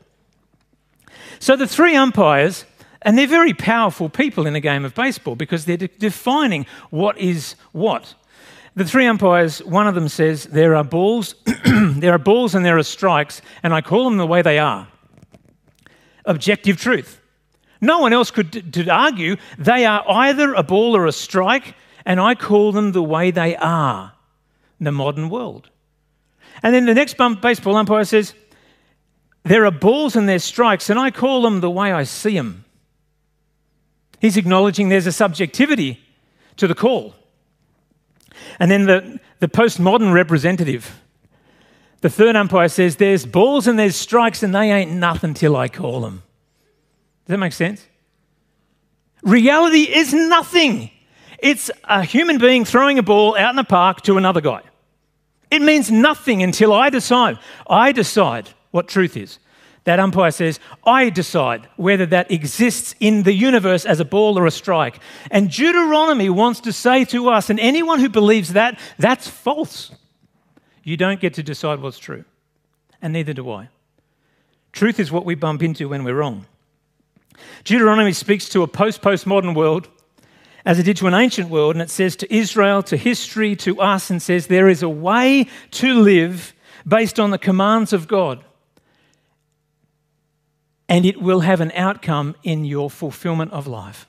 So 1.44 1.56
the 1.56 1.66
three 1.66 1.94
umpires, 1.94 2.64
and 3.02 3.18
they're 3.18 3.26
very 3.26 3.52
powerful 3.52 4.08
people 4.08 4.46
in 4.46 4.56
a 4.56 4.60
game 4.60 4.82
of 4.82 4.94
baseball 4.94 5.36
because 5.36 5.66
they're 5.66 5.76
de- 5.76 5.88
defining 5.88 6.64
what 6.88 7.18
is 7.18 7.56
what. 7.72 8.14
The 8.76 8.86
three 8.86 9.04
umpires, 9.04 9.62
one 9.62 9.86
of 9.86 9.94
them 9.94 10.08
says, 10.08 10.44
There 10.44 10.74
are 10.74 10.82
balls, 10.82 11.34
there 11.66 12.14
are 12.14 12.18
balls 12.18 12.54
and 12.54 12.64
there 12.64 12.78
are 12.78 12.82
strikes, 12.82 13.42
and 13.62 13.74
I 13.74 13.82
call 13.82 14.04
them 14.04 14.16
the 14.16 14.26
way 14.26 14.40
they 14.40 14.58
are. 14.58 14.88
Objective 16.24 16.80
truth. 16.80 17.20
No 17.78 17.98
one 17.98 18.14
else 18.14 18.30
could 18.30 18.88
argue 18.88 19.36
they 19.58 19.84
are 19.84 20.02
either 20.08 20.54
a 20.54 20.62
ball 20.62 20.96
or 20.96 21.04
a 21.04 21.12
strike, 21.12 21.74
and 22.06 22.20
I 22.20 22.36
call 22.36 22.72
them 22.72 22.92
the 22.92 23.02
way 23.02 23.30
they 23.30 23.54
are 23.56 24.14
in 24.80 24.84
the 24.84 24.92
modern 24.92 25.28
world. 25.28 25.68
And 26.62 26.74
then 26.74 26.86
the 26.86 26.94
next 26.94 27.18
baseball 27.42 27.76
umpire 27.76 28.06
says, 28.06 28.32
There 29.44 29.66
are 29.66 29.70
balls 29.70 30.16
and 30.16 30.28
there's 30.28 30.42
strikes, 30.42 30.88
and 30.88 30.98
I 30.98 31.10
call 31.10 31.42
them 31.42 31.60
the 31.60 31.70
way 31.70 31.92
I 31.92 32.04
see 32.04 32.34
them. 32.34 32.64
He's 34.20 34.38
acknowledging 34.38 34.88
there's 34.88 35.06
a 35.06 35.12
subjectivity 35.12 36.00
to 36.56 36.66
the 36.66 36.74
call. 36.74 37.14
And 38.58 38.70
then 38.70 38.86
the, 38.86 39.20
the 39.40 39.48
postmodern 39.48 40.14
representative, 40.14 40.98
the 42.00 42.08
third 42.08 42.36
umpire 42.36 42.68
says, 42.68 42.96
There's 42.96 43.26
balls 43.26 43.66
and 43.66 43.78
there's 43.78 43.96
strikes, 43.96 44.42
and 44.42 44.54
they 44.54 44.72
ain't 44.72 44.92
nothing 44.92 45.34
till 45.34 45.56
I 45.56 45.68
call 45.68 46.00
them. 46.00 46.22
Does 47.26 47.34
that 47.34 47.38
make 47.38 47.52
sense? 47.52 47.86
Reality 49.22 49.82
is 49.82 50.14
nothing. 50.14 50.90
It's 51.38 51.70
a 51.84 52.02
human 52.02 52.38
being 52.38 52.64
throwing 52.64 52.98
a 52.98 53.02
ball 53.02 53.36
out 53.36 53.50
in 53.50 53.56
the 53.56 53.64
park 53.64 54.00
to 54.02 54.16
another 54.16 54.40
guy. 54.40 54.62
It 55.50 55.60
means 55.60 55.90
nothing 55.90 56.42
until 56.42 56.72
I 56.72 56.88
decide. 56.88 57.38
I 57.68 57.92
decide 57.92 58.48
what 58.74 58.88
truth 58.88 59.16
is. 59.16 59.38
That 59.84 60.00
umpire 60.00 60.32
says, 60.32 60.58
I 60.84 61.08
decide 61.08 61.68
whether 61.76 62.06
that 62.06 62.28
exists 62.28 62.96
in 62.98 63.22
the 63.22 63.32
universe 63.32 63.84
as 63.84 64.00
a 64.00 64.04
ball 64.04 64.36
or 64.36 64.46
a 64.46 64.50
strike. 64.50 64.98
And 65.30 65.48
Deuteronomy 65.48 66.28
wants 66.28 66.58
to 66.62 66.72
say 66.72 67.04
to 67.04 67.28
us, 67.28 67.50
and 67.50 67.60
anyone 67.60 68.00
who 68.00 68.08
believes 68.08 68.54
that, 68.54 68.80
that's 68.98 69.28
false. 69.28 69.92
You 70.82 70.96
don't 70.96 71.20
get 71.20 71.34
to 71.34 71.42
decide 71.44 71.78
what's 71.80 72.00
true. 72.00 72.24
And 73.00 73.12
neither 73.12 73.32
do 73.32 73.48
I. 73.48 73.68
Truth 74.72 74.98
is 74.98 75.12
what 75.12 75.24
we 75.24 75.36
bump 75.36 75.62
into 75.62 75.88
when 75.88 76.02
we're 76.02 76.16
wrong. 76.16 76.46
Deuteronomy 77.62 78.12
speaks 78.12 78.48
to 78.48 78.64
a 78.64 78.66
post 78.66 79.02
postmodern 79.02 79.54
world 79.54 79.88
as 80.64 80.80
it 80.80 80.82
did 80.82 80.96
to 80.96 81.06
an 81.06 81.14
ancient 81.14 81.48
world, 81.48 81.76
and 81.76 81.82
it 81.82 81.90
says 81.90 82.16
to 82.16 82.34
Israel, 82.34 82.82
to 82.82 82.96
history, 82.96 83.54
to 83.54 83.80
us, 83.80 84.10
and 84.10 84.20
says 84.20 84.48
there 84.48 84.68
is 84.68 84.82
a 84.82 84.88
way 84.88 85.46
to 85.70 85.94
live 85.94 86.54
based 86.88 87.20
on 87.20 87.30
the 87.30 87.38
commands 87.38 87.92
of 87.92 88.08
God 88.08 88.42
and 90.94 91.04
it 91.04 91.20
will 91.20 91.40
have 91.40 91.60
an 91.60 91.72
outcome 91.74 92.36
in 92.44 92.64
your 92.64 92.88
fulfillment 92.88 93.50
of 93.50 93.66
life. 93.66 94.06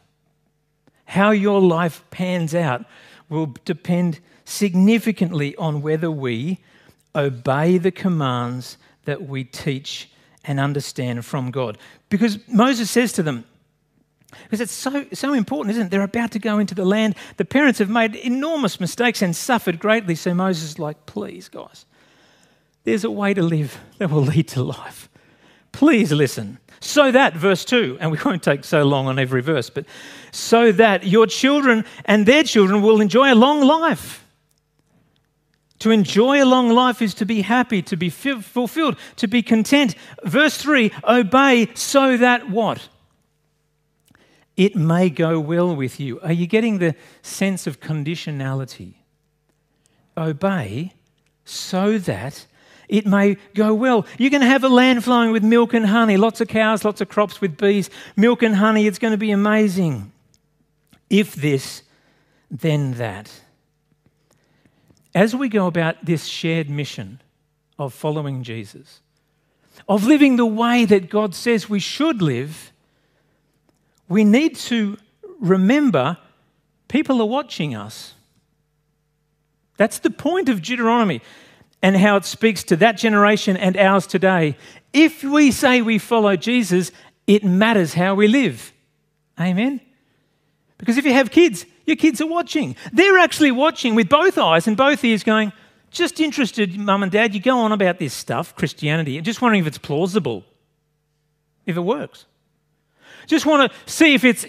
How 1.05 1.31
your 1.31 1.59
life 1.59 2.03
pans 2.11 2.53
out 2.53 2.85
will 3.27 3.55
depend 3.65 4.19
significantly 4.43 5.55
on 5.55 5.81
whether 5.81 6.11
we 6.11 6.59
obey 7.15 7.79
the 7.79 7.89
commands 7.89 8.77
that 9.05 9.27
we 9.27 9.43
teach 9.43 10.11
and 10.43 10.59
understand 10.59 11.25
from 11.25 11.49
God. 11.49 11.79
Because 12.09 12.37
Moses 12.47 12.91
says 12.91 13.13
to 13.13 13.23
them, 13.23 13.45
because 14.43 14.61
it's 14.61 14.71
so, 14.71 15.07
so 15.11 15.33
important, 15.33 15.71
isn't 15.71 15.87
it? 15.87 15.89
They're 15.89 16.03
about 16.03 16.33
to 16.33 16.39
go 16.39 16.59
into 16.59 16.75
the 16.75 16.85
land. 16.85 17.15
The 17.37 17.45
parents 17.45 17.79
have 17.79 17.89
made 17.89 18.13
enormous 18.13 18.79
mistakes 18.79 19.23
and 19.23 19.35
suffered 19.35 19.79
greatly. 19.79 20.13
So 20.13 20.35
Moses 20.35 20.63
is 20.69 20.77
like, 20.77 21.07
please, 21.07 21.49
guys, 21.49 21.87
there's 22.83 23.03
a 23.03 23.09
way 23.09 23.33
to 23.33 23.41
live 23.41 23.79
that 23.97 24.11
will 24.11 24.21
lead 24.21 24.49
to 24.49 24.61
life. 24.61 25.09
Please 25.71 26.11
listen. 26.11 26.59
So 26.79 27.12
that, 27.12 27.36
verse 27.36 27.65
2, 27.65 27.98
and 28.00 28.12
we 28.12 28.17
won't 28.25 28.44
take 28.44 28.63
so 28.63 28.84
long 28.84 29.08
on 29.08 29.20
every 29.20 29.41
verse, 29.41 29.70
but 29.70 29.86
so 30.32 30.72
that 30.74 31.05
your 31.05 31.27
children 31.27 31.86
and 32.05 32.25
their 32.25 32.44
children 32.44 32.82
will 32.82 33.01
enjoy 33.01 33.34
a 33.34 33.36
long 33.36 33.62
life. 33.62 34.25
To 35.79 35.91
enjoy 35.91 36.41
a 36.41 36.46
long 36.46 36.70
life 36.70 37.01
is 37.01 37.13
to 37.15 37.25
be 37.25 37.41
happy, 37.41 37.82
to 37.84 37.98
be 37.98 38.10
fulfilled, 38.10 38.98
to 39.17 39.27
be 39.27 39.41
content. 39.41 39.96
Verse 40.24 40.58
3 40.58 40.91
obey 41.08 41.70
so 41.75 42.17
that 42.17 42.50
what? 42.50 42.89
It 44.58 44.75
may 44.75 45.10
go 45.10 45.39
well 45.39 45.75
with 45.75 46.00
you. 46.00 46.20
Are 46.22 46.32
you 46.32 46.48
getting 46.48 46.79
the 46.79 46.96
sense 47.22 47.67
of 47.67 47.82
conditionality? 47.82 48.94
Obey 50.17 50.94
so 51.44 51.98
that 51.98 52.46
it 52.87 53.05
may 53.05 53.37
go 53.53 53.73
well. 53.73 54.05
You're 54.17 54.29
going 54.29 54.41
to 54.41 54.47
have 54.47 54.63
a 54.63 54.69
land 54.69 55.03
flowing 55.03 55.31
with 55.31 55.43
milk 55.43 55.73
and 55.73 55.85
honey, 55.85 56.17
lots 56.17 56.41
of 56.41 56.47
cows, 56.47 56.85
lots 56.85 57.01
of 57.01 57.09
crops 57.09 57.41
with 57.41 57.57
bees, 57.57 57.89
milk 58.15 58.43
and 58.43 58.55
honey. 58.55 58.87
It's 58.87 58.99
going 58.99 59.11
to 59.11 59.17
be 59.17 59.31
amazing. 59.31 60.11
If 61.09 61.35
this, 61.35 61.83
then 62.49 62.93
that. 62.93 63.31
As 65.13 65.35
we 65.35 65.49
go 65.49 65.67
about 65.67 66.05
this 66.05 66.25
shared 66.25 66.69
mission 66.69 67.21
of 67.79 67.93
following 67.93 68.43
Jesus, 68.43 69.01
of 69.87 70.05
living 70.05 70.35
the 70.35 70.45
way 70.45 70.85
that 70.85 71.09
God 71.09 71.33
says 71.35 71.69
we 71.69 71.79
should 71.79 72.21
live, 72.21 72.71
we 74.07 74.23
need 74.23 74.55
to 74.57 74.97
remember 75.39 76.17
people 76.87 77.21
are 77.21 77.27
watching 77.27 77.75
us. 77.75 78.13
That's 79.77 79.99
the 79.99 80.09
point 80.09 80.49
of 80.49 80.61
Deuteronomy 80.61 81.21
and 81.85 81.95
how 81.95 82.15
it 82.15 82.25
speaks 82.25 82.63
to 82.63 82.75
that 82.75 82.97
generation 82.97 83.55
and 83.55 83.77
ours 83.77 84.07
today. 84.07 84.57
If 84.91 85.23
we 85.23 85.51
say 85.51 85.83
we 85.83 85.99
follow 85.99 86.35
Jesus, 86.35 86.91
it 87.27 87.43
matters 87.43 87.93
how 87.93 88.15
we 88.15 88.27
live. 88.27 88.73
Amen? 89.39 89.79
Because 90.79 90.97
if 90.97 91.05
you 91.05 91.13
have 91.13 91.29
kids, 91.29 91.63
your 91.85 91.95
kids 91.95 92.19
are 92.21 92.25
watching. 92.25 92.75
They're 92.91 93.19
actually 93.19 93.51
watching 93.51 93.93
with 93.93 94.09
both 94.09 94.39
eyes 94.39 94.65
and 94.65 94.75
both 94.75 95.03
ears 95.03 95.23
going, 95.23 95.53
just 95.91 96.19
interested, 96.19 96.75
mum 96.75 97.03
and 97.03 97.11
dad, 97.11 97.35
you 97.35 97.39
go 97.39 97.59
on 97.59 97.71
about 97.71 97.99
this 97.99 98.15
stuff, 98.15 98.55
Christianity, 98.55 99.17
and 99.17 99.23
just 99.23 99.39
wondering 99.39 99.61
if 99.61 99.67
it's 99.67 99.77
plausible, 99.77 100.43
if 101.67 101.77
it 101.77 101.81
works. 101.81 102.25
Just 103.27 103.45
want 103.45 103.71
to 103.71 103.77
see 103.87 104.15
if 104.15 104.23
it's 104.23 104.47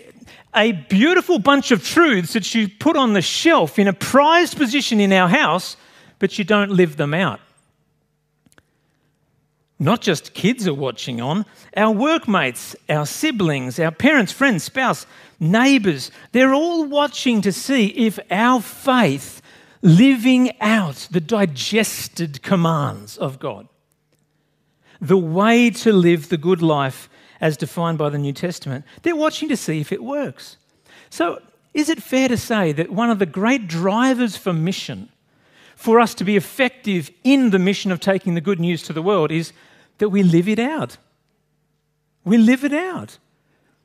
a 0.54 0.72
beautiful 0.72 1.38
bunch 1.38 1.70
of 1.70 1.84
truths 1.84 2.32
that 2.32 2.54
you 2.54 2.66
put 2.66 2.96
on 2.96 3.12
the 3.12 3.20
shelf 3.20 3.78
in 3.78 3.88
a 3.88 3.92
prized 3.92 4.56
position 4.56 5.00
in 5.00 5.12
our 5.12 5.28
house 5.28 5.76
but 6.18 6.38
you 6.38 6.44
don't 6.44 6.70
live 6.70 6.96
them 6.96 7.14
out. 7.14 7.40
Not 9.78 10.00
just 10.00 10.32
kids 10.32 10.66
are 10.66 10.74
watching 10.74 11.20
on, 11.20 11.44
our 11.76 11.92
workmates, 11.92 12.74
our 12.88 13.04
siblings, 13.04 13.78
our 13.78 13.90
parents, 13.90 14.32
friends, 14.32 14.64
spouse, 14.64 15.06
neighbours, 15.38 16.10
they're 16.32 16.54
all 16.54 16.86
watching 16.86 17.42
to 17.42 17.52
see 17.52 17.88
if 17.88 18.18
our 18.30 18.62
faith 18.62 19.42
living 19.82 20.58
out 20.60 21.08
the 21.10 21.20
digested 21.20 22.42
commands 22.42 23.18
of 23.18 23.38
God. 23.38 23.68
The 24.98 25.18
way 25.18 25.68
to 25.70 25.92
live 25.92 26.30
the 26.30 26.38
good 26.38 26.62
life 26.62 27.10
as 27.38 27.58
defined 27.58 27.98
by 27.98 28.08
the 28.08 28.16
New 28.16 28.32
Testament, 28.32 28.86
they're 29.02 29.14
watching 29.14 29.50
to 29.50 29.58
see 29.58 29.78
if 29.78 29.92
it 29.92 30.02
works. 30.02 30.56
So, 31.10 31.42
is 31.74 31.90
it 31.90 32.02
fair 32.02 32.28
to 32.28 32.38
say 32.38 32.72
that 32.72 32.90
one 32.90 33.10
of 33.10 33.18
the 33.18 33.26
great 33.26 33.68
drivers 33.68 34.38
for 34.38 34.54
mission 34.54 35.10
for 35.76 36.00
us 36.00 36.14
to 36.14 36.24
be 36.24 36.36
effective 36.36 37.10
in 37.22 37.50
the 37.50 37.58
mission 37.58 37.92
of 37.92 38.00
taking 38.00 38.34
the 38.34 38.40
good 38.40 38.58
news 38.58 38.82
to 38.82 38.92
the 38.92 39.02
world 39.02 39.30
is 39.30 39.52
that 39.98 40.08
we 40.08 40.22
live 40.22 40.48
it 40.48 40.58
out. 40.58 40.96
We 42.24 42.38
live 42.38 42.64
it 42.64 42.72
out. 42.72 43.18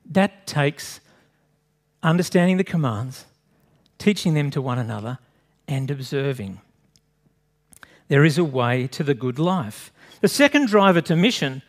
That 0.09 0.47
takes 0.47 1.01
understanding 2.01 2.57
the 2.57 2.63
commands, 2.63 3.25
teaching 3.99 4.33
them 4.33 4.49
to 4.51 4.61
one 4.61 4.79
another, 4.79 5.19
and 5.67 5.91
observing. 5.91 6.59
There 8.07 8.25
is 8.25 8.37
a 8.37 8.43
way 8.43 8.87
to 8.87 9.03
the 9.03 9.13
good 9.13 9.37
life. 9.37 9.91
The 10.21 10.27
second 10.27 10.67
driver 10.67 11.01
to 11.01 11.15
mission, 11.15 11.61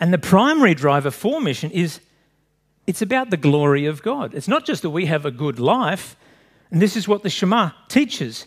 and 0.00 0.12
the 0.12 0.18
primary 0.18 0.74
driver 0.74 1.10
for 1.10 1.40
mission, 1.40 1.70
is 1.72 2.00
it's 2.86 3.02
about 3.02 3.30
the 3.30 3.36
glory 3.36 3.86
of 3.86 4.02
God. 4.02 4.34
It's 4.34 4.48
not 4.48 4.64
just 4.64 4.82
that 4.82 4.90
we 4.90 5.06
have 5.06 5.26
a 5.26 5.30
good 5.30 5.58
life, 5.58 6.16
and 6.70 6.80
this 6.80 6.96
is 6.96 7.08
what 7.08 7.22
the 7.22 7.30
Shema 7.30 7.70
teaches. 7.88 8.46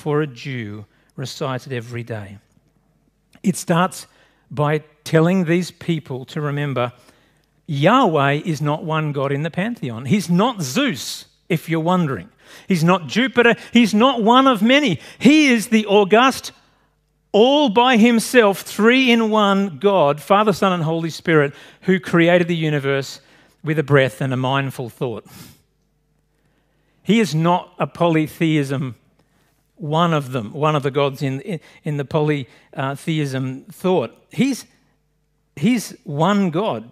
for 0.00 0.22
a 0.22 0.26
Jew 0.26 0.86
recited 1.14 1.72
every 1.72 2.02
day. 2.02 2.38
It 3.42 3.56
starts 3.56 4.06
by 4.50 4.78
telling 5.04 5.44
these 5.44 5.70
people 5.70 6.24
to 6.26 6.40
remember 6.40 6.92
Yahweh 7.66 8.40
is 8.44 8.60
not 8.62 8.82
one 8.82 9.12
God 9.12 9.30
in 9.30 9.42
the 9.42 9.50
pantheon. 9.50 10.06
He's 10.06 10.28
not 10.28 10.62
Zeus, 10.62 11.26
if 11.48 11.68
you're 11.68 11.80
wondering. 11.80 12.30
He's 12.66 12.82
not 12.82 13.06
Jupiter. 13.06 13.54
He's 13.72 13.94
not 13.94 14.22
one 14.22 14.46
of 14.46 14.62
many. 14.62 14.98
He 15.18 15.52
is 15.52 15.68
the 15.68 15.86
august, 15.86 16.52
all 17.30 17.68
by 17.68 17.96
himself, 17.96 18.62
three 18.62 19.12
in 19.12 19.30
one 19.30 19.78
God, 19.78 20.20
Father, 20.20 20.52
Son, 20.52 20.72
and 20.72 20.82
Holy 20.82 21.10
Spirit, 21.10 21.54
who 21.82 22.00
created 22.00 22.48
the 22.48 22.56
universe 22.56 23.20
with 23.62 23.78
a 23.78 23.84
breath 23.84 24.20
and 24.20 24.32
a 24.32 24.36
mindful 24.36 24.88
thought. 24.88 25.26
He 27.02 27.20
is 27.20 27.34
not 27.34 27.72
a 27.78 27.86
polytheism 27.86 28.96
one 29.80 30.12
of 30.12 30.32
them, 30.32 30.52
one 30.52 30.76
of 30.76 30.82
the 30.82 30.90
gods 30.90 31.22
in, 31.22 31.40
in, 31.40 31.60
in 31.84 31.96
the 31.96 32.04
polytheism 32.04 33.64
thought. 33.72 34.14
He's, 34.30 34.66
he's 35.56 35.96
one 36.04 36.50
God. 36.50 36.90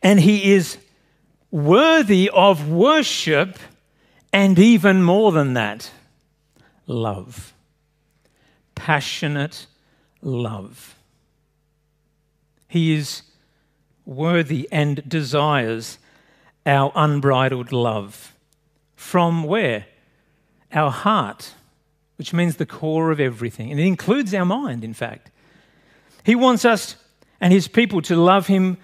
And 0.00 0.20
he 0.20 0.52
is 0.52 0.78
worthy 1.50 2.30
of 2.32 2.68
worship 2.68 3.58
and 4.32 4.58
even 4.58 5.02
more 5.02 5.32
than 5.32 5.54
that 5.54 5.90
love. 6.86 7.52
Passionate 8.76 9.66
love. 10.22 10.94
He 12.68 12.94
is 12.94 13.22
worthy 14.06 14.68
and 14.70 15.06
desires 15.08 15.98
our 16.64 16.92
unbridled 16.94 17.72
love. 17.72 18.34
From 18.94 19.42
where? 19.42 19.86
Our 20.72 20.92
heart 20.92 21.54
which 22.16 22.32
means 22.32 22.56
the 22.56 22.66
core 22.66 23.10
of 23.10 23.20
everything. 23.20 23.70
And 23.70 23.80
it 23.80 23.86
includes 23.86 24.34
our 24.34 24.44
mind, 24.44 24.84
in 24.84 24.94
fact. 24.94 25.30
He 26.24 26.34
wants 26.34 26.64
us 26.64 26.96
and 27.40 27.52
his 27.52 27.68
people 27.68 28.02
to 28.02 28.16
love 28.16 28.46
him 28.46 28.78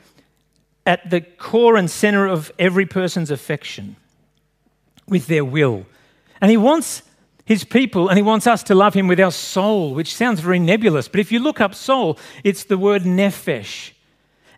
at 0.84 1.10
the 1.10 1.20
core 1.20 1.76
and 1.76 1.90
center 1.90 2.26
of 2.26 2.50
every 2.58 2.86
person's 2.86 3.30
affection 3.30 3.96
with 5.06 5.26
their 5.26 5.44
will. 5.44 5.86
And 6.40 6.50
he 6.50 6.56
wants 6.56 7.02
his 7.44 7.64
people 7.64 8.08
and 8.08 8.18
he 8.18 8.22
wants 8.22 8.46
us 8.46 8.62
to 8.64 8.74
love 8.74 8.94
him 8.94 9.06
with 9.06 9.20
our 9.20 9.30
soul, 9.30 9.94
which 9.94 10.14
sounds 10.14 10.40
very 10.40 10.58
nebulous. 10.58 11.08
But 11.08 11.20
if 11.20 11.30
you 11.30 11.38
look 11.38 11.60
up 11.60 11.74
soul, 11.74 12.18
it's 12.44 12.64
the 12.64 12.78
word 12.78 13.02
nephesh. 13.02 13.92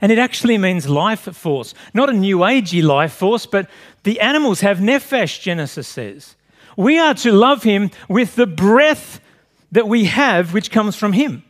And 0.01 0.11
it 0.11 0.19
actually 0.19 0.57
means 0.57 0.89
life 0.89 1.21
force. 1.37 1.75
Not 1.93 2.09
a 2.09 2.15
new 2.15 2.39
agey 2.39 2.83
life 2.83 3.13
force, 3.13 3.45
but 3.45 3.69
the 4.03 4.19
animals 4.21 4.61
have 4.61 4.79
nephesh, 4.79 5.41
Genesis 5.41 5.87
says. 5.87 6.37
We 6.77 6.99
are 6.99 7.15
to 7.15 7.33
love 7.33 7.63
him 7.63 7.91
with 8.09 8.37
the 8.37 8.47
breath 8.47 9.21
that 9.73 9.89
we 9.89 10.07
have, 10.07 10.53
which 10.53 10.71
comes 10.71 10.97
from 10.97 11.13
him. 11.13 11.45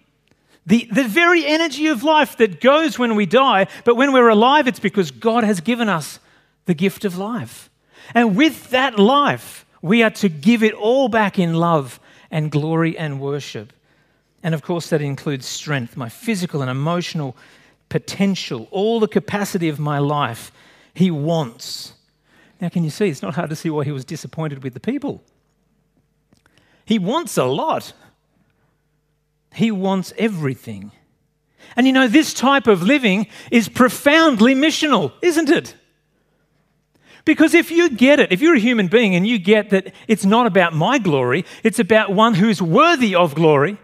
The, 0.66 0.88
the 0.92 1.04
very 1.04 1.46
energy 1.46 1.88
of 1.88 2.02
life 2.02 2.36
that 2.36 2.60
goes 2.60 2.98
when 2.98 3.16
we 3.16 3.26
die, 3.26 3.66
but 3.84 3.96
when 3.96 4.12
we're 4.12 4.28
alive, 4.28 4.68
it's 4.68 4.78
because 4.78 5.10
God 5.10 5.42
has 5.42 5.60
given 5.60 5.88
us 5.88 6.20
the 6.66 6.74
gift 6.74 7.04
of 7.04 7.18
life. 7.18 7.70
And 8.14 8.36
with 8.36 8.70
that 8.70 8.98
life, 8.98 9.64
we 9.82 10.02
are 10.02 10.10
to 10.10 10.28
give 10.28 10.62
it 10.62 10.74
all 10.74 11.08
back 11.08 11.38
in 11.38 11.54
love 11.54 11.98
and 12.30 12.50
glory 12.50 12.96
and 12.96 13.20
worship. 13.20 13.72
And 14.42 14.54
of 14.54 14.62
course, 14.62 14.90
that 14.90 15.02
includes 15.02 15.46
strength, 15.46 15.96
my 15.96 16.08
physical 16.08 16.62
and 16.62 16.70
emotional 16.70 17.36
potential, 17.88 18.68
all 18.70 19.00
the 19.00 19.08
capacity 19.08 19.68
of 19.68 19.78
my 19.78 19.98
life. 19.98 20.52
He 20.94 21.10
wants 21.10 21.94
now, 22.60 22.68
can 22.68 22.84
you 22.84 22.90
see? 22.90 23.08
It's 23.08 23.22
not 23.22 23.34
hard 23.34 23.50
to 23.50 23.56
see 23.56 23.70
why 23.70 23.84
he 23.84 23.92
was 23.92 24.04
disappointed 24.04 24.62
with 24.62 24.74
the 24.74 24.80
people. 24.80 25.22
He 26.84 26.98
wants 26.98 27.36
a 27.36 27.44
lot, 27.44 27.92
he 29.54 29.70
wants 29.70 30.12
everything. 30.18 30.92
And 31.76 31.86
you 31.86 31.92
know, 31.92 32.08
this 32.08 32.34
type 32.34 32.66
of 32.66 32.82
living 32.82 33.28
is 33.50 33.68
profoundly 33.68 34.54
missional, 34.54 35.12
isn't 35.22 35.50
it? 35.50 35.76
Because 37.24 37.54
if 37.54 37.70
you 37.70 37.90
get 37.90 38.18
it, 38.18 38.32
if 38.32 38.40
you're 38.40 38.56
a 38.56 38.60
human 38.60 38.88
being 38.88 39.14
and 39.14 39.26
you 39.26 39.38
get 39.38 39.70
that 39.70 39.94
it's 40.08 40.24
not 40.24 40.46
about 40.46 40.74
my 40.74 40.98
glory, 40.98 41.44
it's 41.62 41.78
about 41.78 42.12
one 42.12 42.34
who's 42.34 42.60
worthy 42.60 43.14
of 43.14 43.34
glory, 43.34 43.78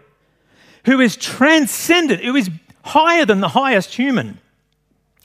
who 0.85 0.99
is 0.99 1.15
transcendent, 1.15 2.23
who 2.23 2.35
is 2.35 2.49
higher 2.83 3.25
than 3.25 3.39
the 3.39 3.49
highest 3.49 3.93
human. 3.93 4.39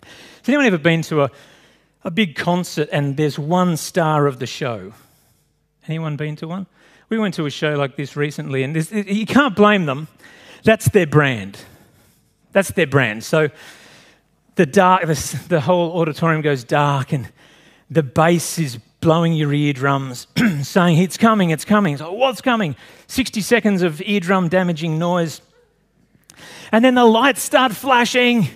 Has 0.02 0.48
anyone 0.48 0.66
ever 0.66 0.78
been 0.78 1.02
to 1.02 1.22
a, 1.22 1.30
a 2.04 2.10
big 2.10 2.34
concert 2.36 2.88
and 2.92 3.16
there's 3.16 3.38
one 3.38 3.76
star 3.76 4.26
of 4.26 4.38
the 4.38 4.46
show. 4.46 4.92
Anyone 5.88 6.16
been 6.16 6.36
to 6.36 6.48
one? 6.48 6.66
We 7.08 7.18
went 7.18 7.34
to 7.34 7.46
a 7.46 7.50
show 7.50 7.74
like 7.74 7.96
this 7.96 8.16
recently, 8.16 8.62
and 8.62 8.74
you 8.90 9.26
can't 9.26 9.54
blame 9.54 9.84
them. 9.84 10.08
That's 10.64 10.88
their 10.88 11.06
brand. 11.06 11.58
That's 12.52 12.70
their 12.70 12.86
brand. 12.86 13.24
So 13.24 13.50
the 14.54 14.66
dark, 14.66 15.06
the, 15.06 15.40
the 15.48 15.60
whole 15.60 16.00
auditorium 16.00 16.42
goes 16.42 16.64
dark, 16.64 17.12
and 17.12 17.30
the 17.90 18.02
bass 18.02 18.58
is 18.58 18.78
blowing 19.00 19.34
your 19.34 19.52
eardrums, 19.52 20.26
saying, 20.62 20.98
It's 20.98 21.16
coming, 21.16 21.50
it's 21.50 21.64
coming. 21.64 21.96
So, 21.98 22.12
what's 22.12 22.40
coming? 22.40 22.76
60 23.08 23.40
seconds 23.40 23.82
of 23.82 24.00
eardrum 24.00 24.48
damaging 24.48 24.98
noise. 24.98 25.42
And 26.70 26.82
then 26.82 26.94
the 26.94 27.04
lights 27.04 27.42
start 27.42 27.72
flashing, 27.72 28.48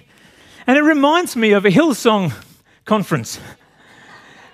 and 0.67 0.79
it 0.79 0.83
reminds 0.83 1.37
me 1.37 1.53
of 1.53 1.67
a 1.67 1.71
Hillsong 1.71 2.33
conference. 2.87 3.39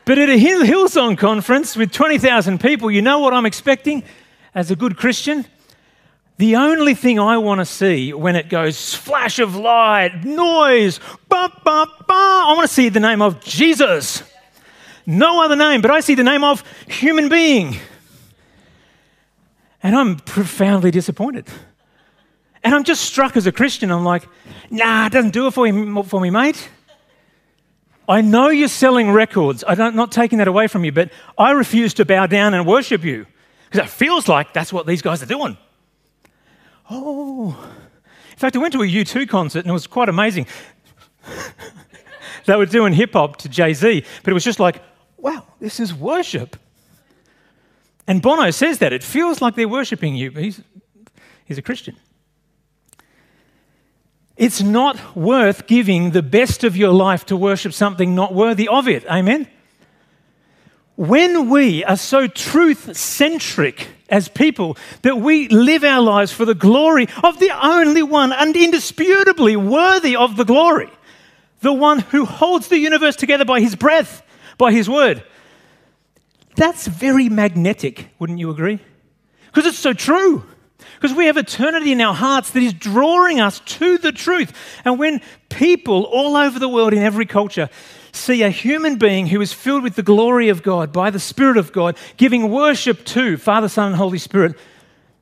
But 0.05 0.19
at 0.19 0.29
a 0.29 0.33
Hillsong 0.33 1.17
conference 1.17 1.77
with 1.77 1.93
20,000 1.93 2.61
people, 2.61 2.91
you 2.91 3.03
know 3.03 3.21
what 3.21 3.33
I'm 3.33 3.47
expecting 3.47 4.03
as 4.53 4.71
a 4.71 4.77
good 4.77 4.97
Christian? 4.97 5.47
The 6.39 6.57
only 6.57 6.95
thing 6.95 7.21
I 7.21 7.39
want 7.39 7.61
to 7.61 7.65
see 7.65 8.13
when 8.13 8.35
it 8.35 8.49
goes 8.49 8.95
flash 8.95 9.39
of 9.39 9.55
light, 9.55 10.25
noise, 10.25 10.99
ba, 11.29 11.53
ba, 11.65 11.87
ba, 11.87 12.15
I 12.15 12.55
want 12.57 12.69
to 12.69 12.75
see 12.75 12.89
the 12.89 12.99
name 12.99 13.23
of 13.23 13.41
Jesus. 13.45 14.25
No 15.07 15.45
other 15.45 15.55
name, 15.55 15.83
but 15.83 15.93
I 15.93 16.01
see 16.01 16.17
the 16.17 16.25
name 16.25 16.43
of 16.43 16.65
human 16.89 17.29
being. 17.29 17.77
And 19.85 19.95
I'm 19.95 20.17
profoundly 20.17 20.91
disappointed. 20.91 21.47
And 22.65 22.75
I'm 22.75 22.85
just 22.85 23.05
struck 23.05 23.37
as 23.37 23.47
a 23.47 23.53
Christian. 23.53 23.91
I'm 23.91 24.05
like, 24.05 24.29
nah, 24.71 25.07
it 25.07 25.13
doesn't 25.13 25.33
do 25.33 25.47
it 25.49 25.55
for 25.55 25.71
me, 25.71 26.03
for 26.05 26.21
me 26.21 26.31
mate. 26.31 26.69
I 28.13 28.21
know 28.21 28.51
you're 28.51 28.69
selling 28.69 29.11
records. 29.11 29.65
I'm 29.67 29.97
not 29.97 30.13
taking 30.13 30.37
that 30.37 30.47
away 30.47 30.67
from 30.67 30.85
you, 30.85 30.93
but 30.93 31.11
I 31.39 31.53
refuse 31.53 31.95
to 31.95 32.05
bow 32.05 32.27
down 32.27 32.53
and 32.53 32.67
worship 32.67 33.05
you 33.05 33.25
because 33.71 33.87
it 33.87 33.91
feels 33.91 34.29
like 34.29 34.53
that's 34.53 34.71
what 34.71 34.87
these 34.87 35.01
guys 35.01 35.23
are 35.23 35.27
doing. 35.27 35.57
Oh. 36.91 37.57
In 38.31 38.37
fact, 38.37 38.55
I 38.55 38.59
went 38.59 38.75
to 38.75 38.83
a 38.83 38.87
U2 38.87 39.27
concert 39.31 39.61
and 39.61 39.71
it 39.71 39.73
was 39.73 39.87
quite 39.87 40.11
amazing. 40.11 40.47
they 42.45 42.55
were 42.55 42.67
doing 42.67 42.93
hip 42.93 43.15
hop 43.15 43.39
to 43.39 43.49
Jay 43.49 43.73
Z, 43.73 44.05
but 44.23 44.31
it 44.31 44.35
was 44.35 44.45
just 44.45 44.61
like, 44.61 44.83
wow, 45.17 45.47
this 45.59 45.81
is 45.81 45.95
worship. 45.95 46.57
And 48.07 48.21
Bono 48.21 48.51
says 48.51 48.77
that. 48.81 48.93
It 48.93 49.03
feels 49.03 49.41
like 49.41 49.55
they're 49.55 49.67
worshiping 49.67 50.17
you. 50.17 50.33
He's, 50.33 50.61
he's 51.47 51.57
a 51.57 51.63
Christian. 51.63 51.97
It's 54.43 54.61
not 54.61 55.15
worth 55.15 55.69
giving 55.69 56.11
the 56.11 56.21
best 56.21 56.65
of 56.65 56.77
your 56.77 56.91
life 56.91 57.27
to 57.27 57.37
worship 57.37 57.73
something 57.73 58.17
not 58.17 58.35
worthy 58.35 58.67
of 58.67 58.89
it. 58.89 59.07
Amen? 59.07 59.47
When 60.97 61.49
we 61.49 61.85
are 61.85 61.97
so 61.97 62.27
truth 62.27 62.97
centric 62.97 63.87
as 64.09 64.29
people 64.29 64.77
that 65.03 65.19
we 65.19 65.47
live 65.47 65.85
our 65.85 66.01
lives 66.01 66.33
for 66.33 66.45
the 66.45 66.57
glory 66.57 67.07
of 67.23 67.39
the 67.39 67.53
only 67.65 68.03
one 68.03 68.33
and 68.33 68.57
indisputably 68.57 69.55
worthy 69.55 70.17
of 70.17 70.35
the 70.37 70.45
glory, 70.45 70.91
the 71.61 71.73
one 71.73 72.01
who 72.01 72.25
holds 72.25 72.67
the 72.67 72.81
universe 72.81 73.15
together 73.15 73.45
by 73.45 73.61
his 73.61 73.77
breath, 73.77 74.25
by 74.59 74.73
his 74.73 74.91
word, 74.91 75.23
that's 76.57 76.89
very 76.89 77.29
magnetic, 77.29 78.09
wouldn't 78.19 78.41
you 78.41 78.51
agree? 78.51 78.81
Because 79.47 79.67
it's 79.67 79.79
so 79.79 79.93
true. 79.93 80.43
Because 81.03 81.17
we 81.17 81.27
have 81.27 81.37
eternity 81.37 81.91
in 81.91 82.01
our 82.01 82.15
hearts 82.15 82.53
that 82.53 82.63
is 82.63 82.73
drawing 82.73 83.41
us 83.41 83.59
to 83.59 83.99
the 83.99 84.13
truth. 84.13 84.53
And 84.85 85.01
when 85.01 85.21
people 85.49 86.05
all 86.05 86.37
over 86.37 86.61
the 86.61 86.69
world, 86.69 86.93
in 86.93 87.03
every 87.03 87.27
culture, 87.27 87.69
see 88.13 88.45
a 88.45 88.51
human 88.51 88.99
being 88.99 89.27
who 89.27 89.41
is 89.41 89.53
filled 89.53 89.83
with 89.83 89.97
the 89.97 90.05
glory 90.05 90.49
of 90.49 90.63
God 90.63 90.93
by 90.93 91.11
the 91.11 91.19
Spirit 91.19 91.57
of 91.57 91.73
God, 91.73 91.97
giving 92.19 92.53
worship 92.53 93.05
to 93.07 93.37
Father, 93.37 93.69
Son, 93.69 93.89
and 93.89 93.97
Holy 93.97 94.19
Spirit, 94.19 94.57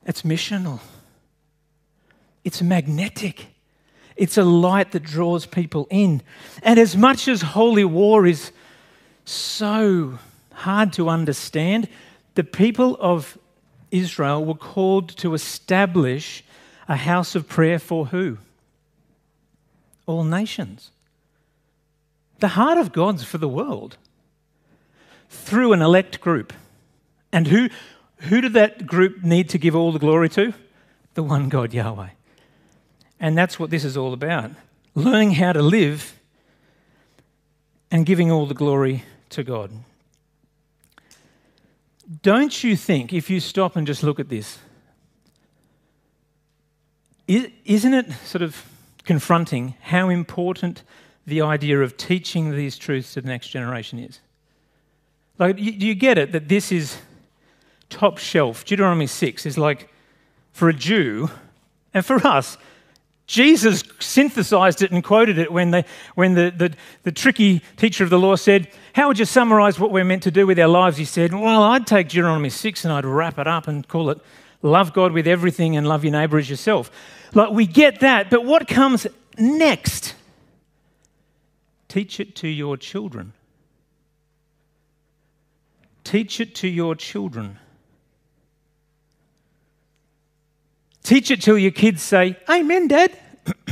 it's 0.05 0.21
missional. 0.21 0.81
It's 2.43 2.61
magnetic. 2.61 3.47
It's 4.15 4.37
a 4.37 4.43
light 4.43 4.91
that 4.91 5.01
draws 5.01 5.47
people 5.47 5.87
in. 5.89 6.21
And 6.61 6.77
as 6.77 6.95
much 6.95 7.27
as 7.27 7.41
holy 7.41 7.85
war 7.85 8.27
is 8.27 8.51
so 9.25 10.19
hard 10.53 10.93
to 10.93 11.09
understand. 11.09 11.89
The 12.35 12.43
people 12.43 12.97
of 12.99 13.35
Israel 13.91 14.43
were 14.43 14.55
called 14.55 15.09
to 15.17 15.33
establish 15.33 16.43
a 16.87 16.95
house 16.95 17.35
of 17.35 17.47
prayer 17.47 17.79
for 17.79 18.07
who? 18.07 18.37
All 20.05 20.23
nations. 20.23 20.91
The 22.39 22.49
heart 22.49 22.77
of 22.77 22.91
God's 22.91 23.23
for 23.23 23.37
the 23.37 23.47
world 23.47 23.97
through 25.29 25.73
an 25.73 25.81
elect 25.81 26.19
group. 26.21 26.53
And 27.31 27.47
who, 27.47 27.69
who 28.17 28.41
did 28.41 28.53
that 28.53 28.87
group 28.87 29.23
need 29.23 29.49
to 29.49 29.57
give 29.57 29.75
all 29.75 29.91
the 29.91 29.99
glory 29.99 30.29
to? 30.29 30.53
The 31.13 31.23
one 31.23 31.49
God, 31.49 31.73
Yahweh. 31.73 32.09
And 33.19 33.37
that's 33.37 33.59
what 33.59 33.69
this 33.69 33.85
is 33.85 33.95
all 33.95 34.13
about 34.13 34.51
learning 34.95 35.31
how 35.31 35.53
to 35.53 35.61
live 35.61 36.19
and 37.89 38.05
giving 38.05 38.31
all 38.31 38.45
the 38.45 38.53
glory 38.53 39.03
to 39.29 39.43
God. 39.43 39.71
Don't 42.21 42.63
you 42.63 42.75
think, 42.75 43.13
if 43.13 43.29
you 43.29 43.39
stop 43.39 43.75
and 43.75 43.87
just 43.87 44.03
look 44.03 44.19
at 44.19 44.27
this, 44.27 44.59
isn't 47.27 47.93
it 47.93 48.11
sort 48.25 48.41
of 48.41 48.65
confronting 49.03 49.75
how 49.81 50.09
important 50.09 50.83
the 51.25 51.41
idea 51.41 51.79
of 51.81 51.95
teaching 51.95 52.51
these 52.51 52.77
truths 52.77 53.13
to 53.13 53.21
the 53.21 53.27
next 53.27 53.47
generation 53.47 53.99
is? 53.99 54.19
Like, 55.39 55.55
do 55.55 55.63
you 55.63 55.95
get 55.95 56.17
it 56.17 56.33
that 56.33 56.49
this 56.49 56.71
is 56.71 56.97
top 57.89 58.17
shelf? 58.17 58.65
Deuteronomy 58.65 59.07
6 59.07 59.45
is 59.45 59.57
like, 59.57 59.89
for 60.51 60.67
a 60.67 60.73
Jew, 60.73 61.29
and 61.93 62.05
for 62.05 62.15
us, 62.27 62.57
Jesus 63.31 63.85
synthesized 63.99 64.81
it 64.81 64.91
and 64.91 65.01
quoted 65.01 65.37
it 65.37 65.53
when, 65.53 65.71
they, 65.71 65.85
when 66.15 66.33
the, 66.33 66.51
the, 66.51 66.73
the 67.03 67.13
tricky 67.13 67.61
teacher 67.77 68.03
of 68.03 68.09
the 68.09 68.19
law 68.19 68.35
said, 68.35 68.67
How 68.91 69.07
would 69.07 69.17
you 69.17 69.23
summarize 69.23 69.79
what 69.79 69.89
we're 69.89 70.03
meant 70.03 70.23
to 70.23 70.31
do 70.31 70.45
with 70.45 70.59
our 70.59 70.67
lives? 70.67 70.97
He 70.97 71.05
said, 71.05 71.33
Well, 71.33 71.63
I'd 71.63 71.87
take 71.87 72.09
Deuteronomy 72.09 72.49
6 72.49 72.83
and 72.83 72.91
I'd 72.91 73.05
wrap 73.05 73.39
it 73.39 73.47
up 73.47 73.69
and 73.69 73.87
call 73.87 74.09
it 74.09 74.19
Love 74.61 74.91
God 74.91 75.13
with 75.13 75.27
everything 75.27 75.77
and 75.77 75.87
love 75.87 76.03
your 76.03 76.11
neighbor 76.11 76.37
as 76.39 76.49
yourself. 76.49 76.91
Like, 77.33 77.51
we 77.51 77.65
get 77.65 78.01
that, 78.01 78.29
but 78.29 78.43
what 78.43 78.67
comes 78.67 79.07
next? 79.37 80.13
Teach 81.87 82.19
it 82.19 82.35
to 82.35 82.49
your 82.49 82.75
children. 82.75 83.31
Teach 86.03 86.41
it 86.41 86.53
to 86.55 86.67
your 86.67 86.95
children. 86.95 87.59
Teach 91.03 91.31
it 91.31 91.41
till 91.41 91.57
your 91.57 91.71
kids 91.71 92.01
say, 92.01 92.37
Amen, 92.49 92.87
Dad. 92.87 93.17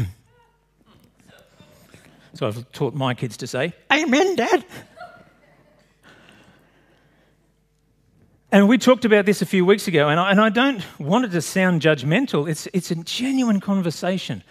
so 2.34 2.48
I've 2.48 2.72
taught 2.72 2.94
my 2.94 3.14
kids 3.14 3.38
to 3.38 3.48
say, 3.48 3.74
Amen, 3.92 4.36
Dad. 4.36 4.66
And 8.52 8.68
we 8.68 8.80
talked 8.80 9.06
about 9.06 9.28
this 9.28 9.44
a 9.44 9.46
few 9.46 9.64
weeks 9.64 9.88
ago, 9.88 10.10
and 10.10 10.20
I, 10.20 10.32
and 10.32 10.42
I 10.42 10.50
don't 10.50 10.84
want 11.00 11.26
it 11.26 11.32
to 11.32 11.42
sound 11.42 11.84
judgmental. 11.84 12.50
It's, 12.50 12.68
it's 12.74 12.90
a 12.90 12.96
genuine 12.96 13.60
conversation. 13.60 14.44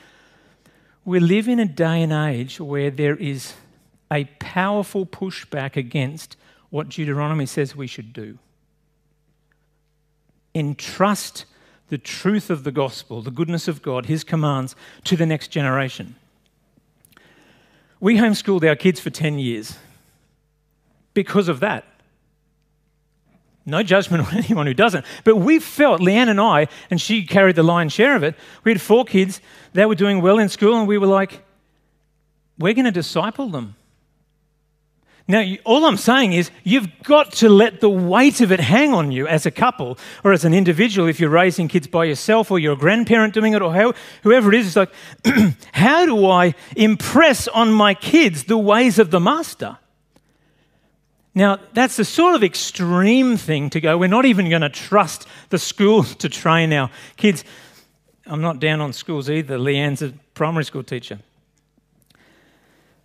We 1.04 1.18
live 1.18 1.48
in 1.48 1.58
a 1.58 1.64
day 1.64 2.02
and 2.02 2.12
age 2.12 2.60
where 2.60 2.92
there 2.92 3.16
is 3.16 3.54
a 4.12 4.24
powerful 4.38 5.04
pushback 5.04 5.74
against 5.76 6.36
what 6.70 6.90
Deuteronomy 6.90 7.46
says 7.46 7.74
we 7.74 7.88
should 7.88 8.12
do. 8.12 8.38
Entrust 10.54 11.44
the 11.88 11.98
truth 11.98 12.50
of 12.50 12.64
the 12.64 12.72
gospel, 12.72 13.22
the 13.22 13.30
goodness 13.30 13.68
of 13.68 13.82
God, 13.82 14.06
His 14.06 14.24
commands 14.24 14.76
to 15.04 15.16
the 15.16 15.26
next 15.26 15.48
generation. 15.48 16.16
We 18.00 18.16
homeschooled 18.16 18.68
our 18.68 18.76
kids 18.76 19.00
for 19.00 19.10
10 19.10 19.38
years 19.38 19.76
because 21.14 21.48
of 21.48 21.60
that. 21.60 21.84
No 23.66 23.82
judgment 23.82 24.26
on 24.32 24.38
anyone 24.38 24.66
who 24.66 24.74
doesn't. 24.74 25.04
But 25.24 25.36
we 25.36 25.58
felt, 25.58 26.00
Leanne 26.00 26.28
and 26.28 26.40
I, 26.40 26.68
and 26.90 27.00
she 27.00 27.24
carried 27.24 27.56
the 27.56 27.62
lion's 27.62 27.92
share 27.92 28.16
of 28.16 28.22
it, 28.22 28.34
we 28.64 28.72
had 28.72 28.80
four 28.80 29.04
kids, 29.04 29.40
they 29.72 29.84
were 29.84 29.94
doing 29.94 30.22
well 30.22 30.38
in 30.38 30.48
school, 30.48 30.78
and 30.78 30.88
we 30.88 30.98
were 30.98 31.06
like, 31.06 31.42
we're 32.58 32.74
going 32.74 32.86
to 32.86 32.90
disciple 32.90 33.48
them. 33.48 33.76
Now, 35.30 35.44
all 35.64 35.84
I'm 35.84 35.98
saying 35.98 36.32
is 36.32 36.50
you've 36.64 36.88
got 37.02 37.32
to 37.34 37.50
let 37.50 37.82
the 37.82 37.90
weight 37.90 38.40
of 38.40 38.50
it 38.50 38.60
hang 38.60 38.94
on 38.94 39.12
you 39.12 39.26
as 39.28 39.44
a 39.44 39.50
couple 39.50 39.98
or 40.24 40.32
as 40.32 40.46
an 40.46 40.54
individual 40.54 41.06
if 41.06 41.20
you're 41.20 41.28
raising 41.28 41.68
kids 41.68 41.86
by 41.86 42.06
yourself 42.06 42.50
or 42.50 42.58
you're 42.58 42.72
a 42.72 42.76
grandparent 42.76 43.34
doing 43.34 43.52
it 43.52 43.60
or 43.60 43.74
how, 43.74 43.92
whoever 44.22 44.50
it 44.50 44.58
is. 44.58 44.68
It's 44.68 44.76
like, 44.76 44.92
how 45.72 46.06
do 46.06 46.26
I 46.26 46.54
impress 46.74 47.46
on 47.46 47.72
my 47.72 47.92
kids 47.92 48.44
the 48.44 48.56
ways 48.56 48.98
of 48.98 49.10
the 49.10 49.20
master? 49.20 49.76
Now, 51.34 51.58
that's 51.74 51.96
the 51.96 52.06
sort 52.06 52.34
of 52.34 52.42
extreme 52.42 53.36
thing 53.36 53.68
to 53.70 53.82
go. 53.82 53.98
We're 53.98 54.08
not 54.08 54.24
even 54.24 54.48
going 54.48 54.62
to 54.62 54.70
trust 54.70 55.28
the 55.50 55.58
school 55.58 56.04
to 56.22 56.30
train 56.30 56.72
our 56.72 56.90
kids. 57.18 57.44
I'm 58.26 58.40
not 58.40 58.60
down 58.60 58.80
on 58.80 58.94
schools 58.94 59.28
either. 59.28 59.58
Leanne's 59.58 60.00
a 60.00 60.14
primary 60.32 60.64
school 60.64 60.82
teacher. 60.82 61.18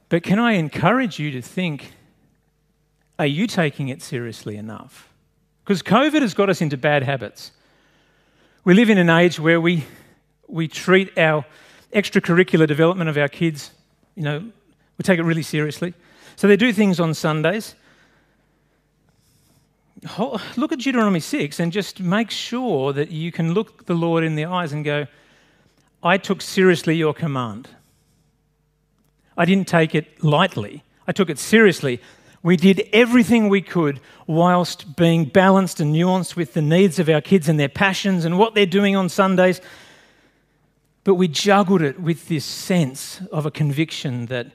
But 0.08 0.24
can 0.24 0.40
I 0.40 0.54
encourage 0.54 1.20
you 1.20 1.30
to 1.32 1.42
think 1.42 1.92
are 3.24 3.28
you 3.28 3.48
taking 3.48 3.88
it 3.88 4.02
seriously 4.02 4.58
enough? 4.58 5.10
Because 5.64 5.82
COVID 5.82 6.22
has 6.22 6.34
got 6.34 6.50
us 6.50 6.62
into 6.62 6.76
bad 6.76 7.04
habits. 7.04 7.52
We 8.66 8.74
live 8.74 8.90
in 8.90 8.98
an 8.98 9.10
age 9.10 9.40
where 9.40 9.62
we, 9.62 9.86
we 10.50 10.68
treat 10.68 11.18
our 11.18 11.46
extracurricular 11.94 12.68
development 12.68 13.10
of 13.10 13.18
our 13.18 13.30
kids, 13.30 13.72
you 14.16 14.24
know, 14.24 14.40
we 14.98 15.04
take 15.04 15.20
it 15.20 15.24
really 15.24 15.42
seriously. 15.42 15.94
So 16.36 16.50
they 16.50 16.58
do 16.58 16.74
things 16.74 17.00
on 17.00 17.14
Sundays. 17.14 17.76
Look 20.58 20.74
at 20.74 20.80
Deuteronomy 20.80 21.22
6 21.22 21.62
and 21.62 21.72
just 21.72 22.02
make 22.02 22.30
sure 22.30 22.92
that 22.92 23.10
you 23.10 23.32
can 23.32 23.54
look 23.54 23.86
the 23.86 23.94
Lord 23.94 24.26
in 24.26 24.36
the 24.36 24.44
eyes 24.46 24.74
and 24.74 24.84
go, 24.84 25.08
I 26.04 26.18
took 26.18 26.42
seriously 26.42 26.98
your 26.98 27.14
command. 27.14 27.70
I 29.38 29.46
didn't 29.46 29.70
take 29.70 29.96
it 29.96 30.22
lightly, 30.22 30.84
I 31.08 31.14
took 31.14 31.30
it 31.30 31.40
seriously. 31.40 32.02
We 32.43 32.58
did 32.58 32.89
everything 32.91 33.47
we 33.47 33.62
could 33.62 34.01
whilst 34.27 34.97
being 34.97 35.25
balanced 35.25 35.79
and 35.79 35.95
nuanced 35.95 36.36
with 36.36 36.53
the 36.53 36.62
needs 36.62 36.99
of 36.99 37.08
our 37.08 37.21
kids 37.21 37.47
and 37.47 37.58
their 37.58 37.69
passions 37.69 38.25
and 38.25 38.38
what 38.38 38.53
they're 38.53 38.65
doing 38.65 38.97
on 38.97 39.08
Sundays. 39.08 39.62
But 41.06 41.15
we 41.15 41.29
juggled 41.29 41.82
it 41.82 42.01
with 42.01 42.27
this 42.27 42.43
sense 42.43 43.21
of 43.32 43.45
a 43.45 43.51
conviction 43.51 44.25
that 44.25 44.47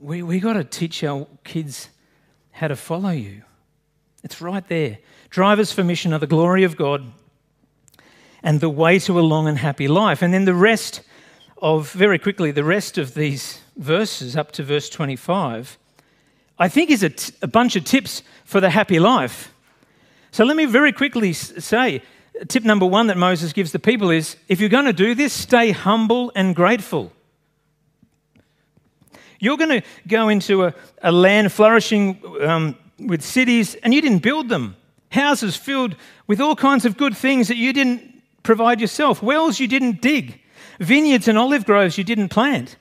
we, 0.00 0.22
we 0.22 0.38
got 0.38 0.52
to 0.52 0.62
teach 0.62 1.02
our 1.02 1.26
kids 1.42 1.88
how 2.52 2.68
to 2.68 2.76
follow 2.76 3.10
you. 3.10 3.42
It's 4.22 4.40
right 4.40 4.66
there. 4.68 4.98
Drivers 5.30 5.72
for 5.72 5.82
mission 5.82 6.12
are 6.12 6.20
the 6.20 6.28
glory 6.28 6.62
of 6.62 6.76
God 6.76 7.12
and 8.40 8.60
the 8.60 8.70
way 8.70 9.00
to 9.00 9.18
a 9.18 9.22
long 9.22 9.48
and 9.48 9.58
happy 9.58 9.88
life. 9.88 10.22
And 10.22 10.32
then 10.32 10.44
the 10.44 10.54
rest 10.54 11.00
of, 11.60 11.90
very 11.90 12.20
quickly, 12.20 12.52
the 12.52 12.62
rest 12.62 12.98
of 12.98 13.14
these 13.14 13.60
verses 13.76 14.36
up 14.36 14.52
to 14.52 14.62
verse 14.62 14.88
25 14.88 15.76
I 16.58 16.68
think 16.68 16.90
is 16.90 17.02
a, 17.02 17.10
t- 17.10 17.32
a 17.42 17.46
bunch 17.46 17.76
of 17.76 17.84
tips 17.84 18.22
for 18.44 18.60
the 18.60 18.70
happy 18.70 18.98
life. 18.98 19.52
So 20.30 20.44
let 20.44 20.56
me 20.56 20.64
very 20.66 20.92
quickly 20.92 21.32
say 21.32 22.02
tip 22.48 22.64
number 22.64 22.86
one 22.86 23.06
that 23.06 23.16
Moses 23.16 23.52
gives 23.52 23.72
the 23.72 23.78
people 23.78 24.10
is 24.10 24.36
if 24.48 24.60
you're 24.60 24.68
going 24.68 24.84
to 24.86 24.92
do 24.92 25.14
this, 25.14 25.32
stay 25.32 25.70
humble 25.70 26.32
and 26.34 26.54
grateful. 26.54 27.12
You're 29.38 29.56
going 29.56 29.80
to 29.80 29.82
go 30.08 30.28
into 30.28 30.64
a, 30.64 30.74
a 31.02 31.12
land 31.12 31.52
flourishing 31.52 32.20
um, 32.40 32.76
with 32.98 33.22
cities 33.22 33.74
and 33.76 33.92
you 33.92 34.00
didn't 34.00 34.22
build 34.22 34.48
them, 34.48 34.76
houses 35.10 35.56
filled 35.56 35.96
with 36.26 36.40
all 36.40 36.56
kinds 36.56 36.84
of 36.84 36.96
good 36.96 37.16
things 37.16 37.48
that 37.48 37.56
you 37.56 37.72
didn't 37.72 38.22
provide 38.42 38.80
yourself, 38.80 39.22
wells 39.22 39.60
you 39.60 39.68
didn't 39.68 40.00
dig, 40.00 40.40
vineyards 40.78 41.28
and 41.28 41.38
olive 41.38 41.64
groves 41.64 41.98
you 41.98 42.04
didn't 42.04 42.28
plant. 42.28 42.76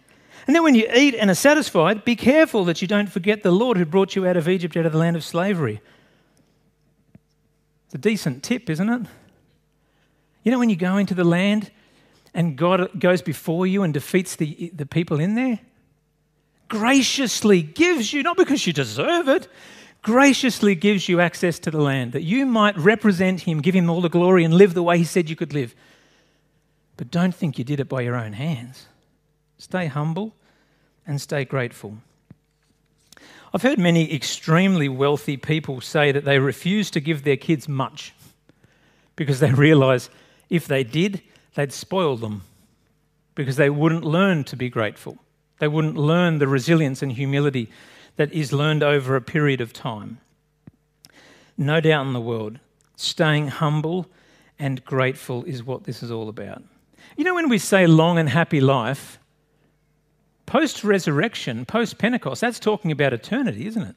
And 0.46 0.56
then 0.56 0.64
when 0.64 0.76
you 0.76 0.90
eat 0.94 1.16
and 1.16 1.30
are 1.30 1.36
satisfied, 1.36 2.04
be 2.04 2.16
careful 2.16 2.66
that 2.66 2.82
you 2.82 2.88
don't 2.88 3.10
forget 3.10 3.44
the 3.44 3.52
Lord 3.52 3.78
who 3.78 3.86
brought 3.86 4.16
you 4.16 4.28
out 4.28 4.38
of 4.38 4.50
Egypt, 4.50 4.76
out 4.76 4.86
of 4.86 4.92
the 4.92 4.98
land 4.98 5.16
of 5.16 5.24
slavery. 5.24 5.82
It's 7.86 7.96
a 7.96 7.98
decent 7.98 8.44
tip, 8.44 8.70
isn't 8.70 8.90
it? 8.90 9.02
You 10.44 10.52
know, 10.52 10.60
when 10.60 10.70
you 10.70 10.76
go 10.76 10.98
into 10.98 11.14
the 11.14 11.24
land 11.24 11.72
and 12.34 12.58
God 12.58 13.00
goes 13.00 13.22
before 13.22 13.66
you 13.66 13.84
and 13.84 13.94
defeats 13.94 14.36
the, 14.36 14.72
the 14.76 14.86
people 14.86 15.20
in 15.20 15.36
there, 15.36 15.60
graciously 16.68 17.62
gives 17.62 18.12
you, 18.12 18.24
not 18.24 18.36
because 18.36 18.68
you 18.68 18.74
deserve 18.74 19.30
it, 19.30 19.48
graciously 20.02 20.76
gives 20.76 21.08
you 21.08 21.22
access 21.22 21.60
to 21.60 21.72
the 21.72 21.80
land 21.80 22.12
that 22.12 22.24
you 22.24 22.46
might 22.46 22.78
represent 22.78 23.42
Him, 23.42 23.62
give 23.62 23.76
Him 23.76 23.90
all 23.90 24.02
the 24.02 24.10
glory, 24.10 24.44
and 24.44 24.54
live 24.54 24.74
the 24.74 24.84
way 24.84 24.98
He 24.98 25.06
said 25.06 25.30
you 25.30 25.36
could 25.36 25.54
live. 25.54 25.74
But 26.98 27.10
don't 27.10 27.34
think 27.34 27.58
you 27.58 27.64
did 27.64 27.80
it 27.80 27.88
by 27.88 28.02
your 28.02 28.16
own 28.16 28.34
hands. 28.34 28.88
Stay 29.64 29.86
humble 29.86 30.36
and 31.08 31.22
stay 31.22 31.46
grateful. 31.46 32.00
I've 33.54 33.62
heard 33.62 33.80
many 33.80 34.14
extremely 34.14 34.90
wealthy 34.90 35.38
people 35.38 35.80
say 35.80 36.12
that 36.12 36.26
they 36.26 36.38
refuse 36.38 36.92
to 36.92 37.00
give 37.00 37.24
their 37.24 37.38
kids 37.38 37.70
much 37.70 38.14
because 39.16 39.40
they 39.40 39.54
realize 39.54 40.10
if 40.50 40.68
they 40.68 40.84
did, 40.84 41.22
they'd 41.56 41.72
spoil 41.72 42.18
them 42.18 42.42
because 43.36 43.56
they 43.56 43.70
wouldn't 43.70 44.04
learn 44.04 44.44
to 44.44 44.58
be 44.58 44.68
grateful. 44.68 45.18
They 45.60 45.70
wouldn't 45.70 45.96
learn 45.96 46.40
the 46.40 46.48
resilience 46.50 47.02
and 47.02 47.14
humility 47.14 47.70
that 48.18 48.34
is 48.34 48.52
learned 48.52 48.84
over 48.84 49.16
a 49.16 49.22
period 49.22 49.62
of 49.62 49.72
time. 49.72 50.18
No 51.58 51.80
doubt 51.80 52.06
in 52.06 52.12
the 52.12 52.20
world, 52.20 52.60
staying 52.98 53.48
humble 53.48 54.08
and 54.60 54.84
grateful 54.84 55.46
is 55.46 55.64
what 55.64 55.86
this 55.86 56.04
is 56.04 56.12
all 56.12 56.28
about. 56.28 56.62
You 57.16 57.24
know, 57.24 57.36
when 57.36 57.48
we 57.48 57.60
say 57.60 57.88
long 57.88 58.18
and 58.18 58.28
happy 58.28 58.60
life, 58.60 59.20
post 60.54 60.84
resurrection, 60.84 61.66
post 61.66 61.98
Pentecost, 61.98 62.40
that's 62.40 62.60
talking 62.60 62.92
about 62.92 63.12
eternity, 63.12 63.66
isn't 63.66 63.82
it? 63.82 63.96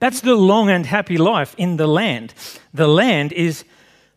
That's 0.00 0.20
the 0.20 0.34
long 0.34 0.68
and 0.68 0.84
happy 0.84 1.16
life 1.16 1.54
in 1.58 1.76
the 1.76 1.86
land. 1.86 2.34
The 2.74 2.88
land 2.88 3.32
is 3.32 3.64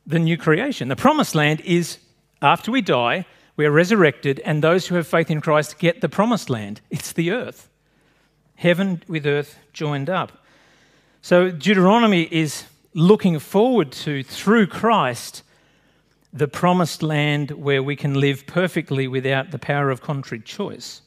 the 0.08 0.18
new 0.18 0.36
creation. 0.36 0.88
The 0.88 0.96
promised 0.96 1.36
land 1.36 1.62
is 1.62 2.00
after 2.42 2.72
we 2.72 2.82
die, 2.82 3.28
we 3.56 3.68
are 3.68 3.72
resurrected, 3.72 4.39
and 4.39 4.63
those 4.63 4.88
who 4.88 4.96
have 4.96 5.06
faith 5.06 5.30
in 5.30 5.42
Christ 5.42 5.78
get 5.78 6.02
the 6.02 6.10
promised 6.10 6.50
land. 6.50 6.82
It's 6.89 7.13
the 7.13 7.30
earth. 7.30 7.70
Heaven 8.56 9.04
with 9.08 9.28
earth 9.28 9.60
joined 9.74 10.10
up. 10.10 10.32
So 11.22 11.52
Deuteronomy 11.52 12.24
is 12.32 12.63
looking 12.96 13.38
forward 13.38 13.92
to, 13.92 14.24
through 14.24 14.66
Christ, 14.66 15.44
the 16.34 16.48
promised 16.48 17.04
land 17.04 17.52
where 17.52 17.84
we 17.84 17.96
can 17.96 18.16
live 18.16 18.48
perfectly 18.48 19.08
without 19.08 19.52
the 19.52 19.60
power 19.60 19.92
of 19.92 20.02
contrary 20.02 20.42
choice. 20.42 21.03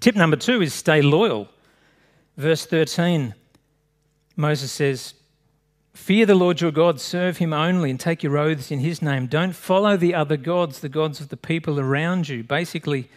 Tip 0.00 0.14
number 0.14 0.36
two 0.36 0.62
is 0.62 0.74
stay 0.74 1.02
loyal. 1.02 1.48
Verse 2.36 2.66
13 2.66 3.34
Moses 4.36 4.70
says, 4.70 5.14
Fear 5.94 6.26
the 6.26 6.34
Lord 6.34 6.60
your 6.60 6.70
God, 6.70 7.00
serve 7.00 7.38
him 7.38 7.54
only, 7.54 7.88
and 7.88 7.98
take 7.98 8.22
your 8.22 8.36
oaths 8.36 8.70
in 8.70 8.80
his 8.80 9.00
name. 9.00 9.26
Don't 9.26 9.54
follow 9.54 9.96
the 9.96 10.14
other 10.14 10.36
gods, 10.36 10.80
the 10.80 10.90
gods 10.90 11.20
of 11.20 11.30
the 11.30 11.38
people 11.38 11.80
around 11.80 12.28
you. 12.28 12.44
Basically, 12.44 13.08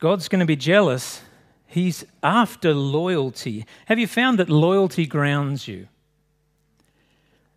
God's 0.00 0.28
going 0.28 0.40
to 0.40 0.46
be 0.46 0.56
jealous. 0.56 1.22
He's 1.68 2.04
after 2.20 2.74
loyalty. 2.74 3.64
Have 3.86 4.00
you 4.00 4.08
found 4.08 4.40
that 4.40 4.50
loyalty 4.50 5.06
grounds 5.06 5.68
you? 5.68 5.86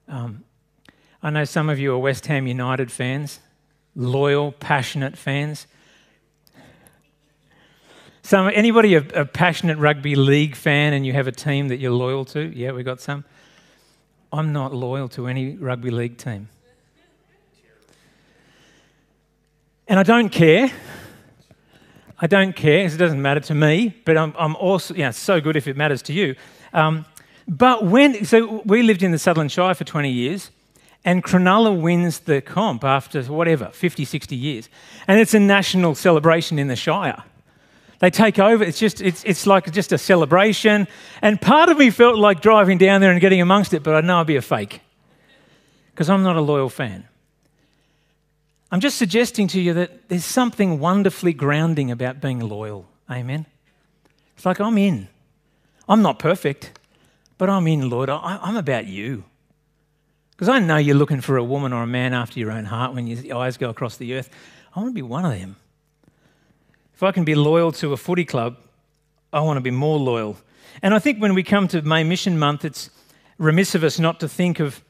Um, 0.08 0.44
I 1.24 1.32
know 1.32 1.46
some 1.46 1.70
of 1.70 1.80
you 1.80 1.94
are 1.94 1.98
West 1.98 2.28
Ham 2.28 2.46
United 2.46 2.92
fans, 2.92 3.40
loyal, 3.96 4.52
passionate 4.52 5.18
fans. 5.18 5.66
Some, 8.24 8.52
anybody 8.54 8.96
a, 8.96 9.00
a, 9.16 9.26
passionate 9.26 9.78
rugby 9.78 10.16
league 10.16 10.56
fan 10.56 10.94
and 10.94 11.06
you 11.06 11.14
have 11.14 11.28
a 11.28 11.32
team 11.32 11.70
that 11.70 11.78
you're 11.78 11.92
loyal 11.92 12.24
to? 12.26 12.56
Yeah, 12.56 12.72
we 12.72 12.84
got 12.84 13.02
some. 13.02 13.26
I'm 14.32 14.54
not 14.54 14.74
loyal 14.74 15.10
to 15.10 15.28
any 15.28 15.56
rugby 15.58 15.90
league 15.90 16.18
team. 16.18 16.50
And 19.88 20.00
I 20.00 20.04
don't 20.04 20.30
care. 20.30 20.72
I 22.20 22.28
don't 22.28 22.56
care 22.56 22.86
it 22.86 22.98
doesn't 22.98 23.22
matter 23.22 23.40
to 23.42 23.56
me, 23.56 23.96
but 24.06 24.16
I'm, 24.16 24.34
I'm 24.38 24.56
also, 24.56 24.94
yeah, 24.94 25.10
so 25.10 25.42
good 25.42 25.56
if 25.56 25.68
it 25.68 25.76
matters 25.76 26.04
to 26.04 26.14
you. 26.14 26.36
Um, 26.72 27.06
but 27.48 27.84
when, 27.84 28.24
so 28.24 28.62
we 28.64 28.84
lived 28.84 29.02
in 29.02 29.12
the 29.12 29.18
Sutherland 29.18 29.52
Shire 29.52 29.74
for 29.74 29.84
20 29.84 30.10
years, 30.10 30.52
and 31.04 31.24
Cronulla 31.24 31.78
wins 31.78 32.20
the 32.20 32.40
comp 32.40 32.84
after 32.84 33.24
whatever, 33.24 33.70
50, 33.74 34.06
60 34.06 34.36
years. 34.36 34.70
And 35.08 35.20
it's 35.20 35.34
a 35.34 35.40
national 35.40 35.96
celebration 35.96 36.60
in 36.60 36.68
the 36.68 36.76
Shire. 36.76 37.24
They 38.02 38.10
take 38.10 38.40
over. 38.40 38.64
It's 38.64 38.80
just, 38.80 39.00
it's, 39.00 39.24
it's 39.24 39.46
like 39.46 39.72
just 39.72 39.92
a 39.92 39.98
celebration. 39.98 40.88
And 41.22 41.40
part 41.40 41.70
of 41.70 41.78
me 41.78 41.92
felt 41.92 42.18
like 42.18 42.42
driving 42.42 42.80
down 42.80 43.00
there 43.00 43.12
and 43.12 43.22
getting 43.22 43.42
amongst 43.42 43.76
it, 43.76 43.84
but 43.84 43.94
I 43.94 44.02
know 44.02 44.20
I'd 44.20 44.28
be 44.28 44.36
a 44.38 44.42
fake 44.42 44.82
because 45.92 46.10
I'm 46.10 46.24
not 46.24 46.36
a 46.36 46.42
loyal 46.42 46.68
fan. 46.70 47.08
I'm 48.72 48.80
just 48.80 48.98
suggesting 48.98 49.48
to 49.50 49.62
you 49.62 49.74
that 49.76 50.10
there's 50.10 50.26
something 50.26 50.80
wonderfully 50.80 51.34
grounding 51.34 51.92
about 51.92 52.20
being 52.20 52.40
loyal. 52.40 52.88
Amen. 53.10 53.46
It's 54.36 54.48
like 54.48 54.60
I'm 54.60 54.80
in. 54.80 55.08
I'm 55.88 56.02
not 56.02 56.18
perfect, 56.18 56.80
but 57.38 57.52
I'm 57.52 57.68
in, 57.68 57.88
Lord. 57.88 58.10
I, 58.10 58.40
I'm 58.42 58.58
about 58.58 58.88
you. 58.88 59.26
Because 60.32 60.50
I 60.50 60.58
know 60.58 60.78
you're 60.78 60.96
looking 60.96 61.22
for 61.22 61.38
a 61.38 61.44
woman 61.44 61.72
or 61.72 61.84
a 61.84 61.88
man 61.88 62.16
after 62.16 62.40
your 62.40 62.50
own 62.50 62.66
heart 62.66 62.96
when 62.96 63.06
your 63.06 63.38
eyes 63.38 63.58
go 63.58 63.70
across 63.70 63.98
the 63.98 64.16
earth. 64.16 64.32
I 64.76 64.80
want 64.80 64.90
to 64.90 64.96
be 64.96 65.04
one 65.04 65.24
of 65.24 65.32
them. 65.32 65.58
If 67.02 67.06
I 67.06 67.12
can 67.12 67.24
be 67.24 67.34
loyal 67.34 67.72
to 67.72 67.94
a 67.94 67.98
footy 67.98 68.26
club, 68.26 68.58
I 69.34 69.40
want 69.40 69.58
to 69.58 69.62
be 69.62 69.72
more 69.72 69.98
loyal. 69.98 70.38
And 70.84 70.94
I 70.94 71.00
think 71.00 71.18
when 71.20 71.34
we 71.34 71.42
come 71.42 71.68
to 71.70 71.82
May 71.82 72.04
Mission 72.04 72.38
Month, 72.38 72.64
it's 72.64 72.92
remiss 73.40 73.74
of 73.74 73.84
us 73.84 73.98
not 73.98 74.20
to 74.20 74.30
think 74.30 74.60
of 74.60 74.84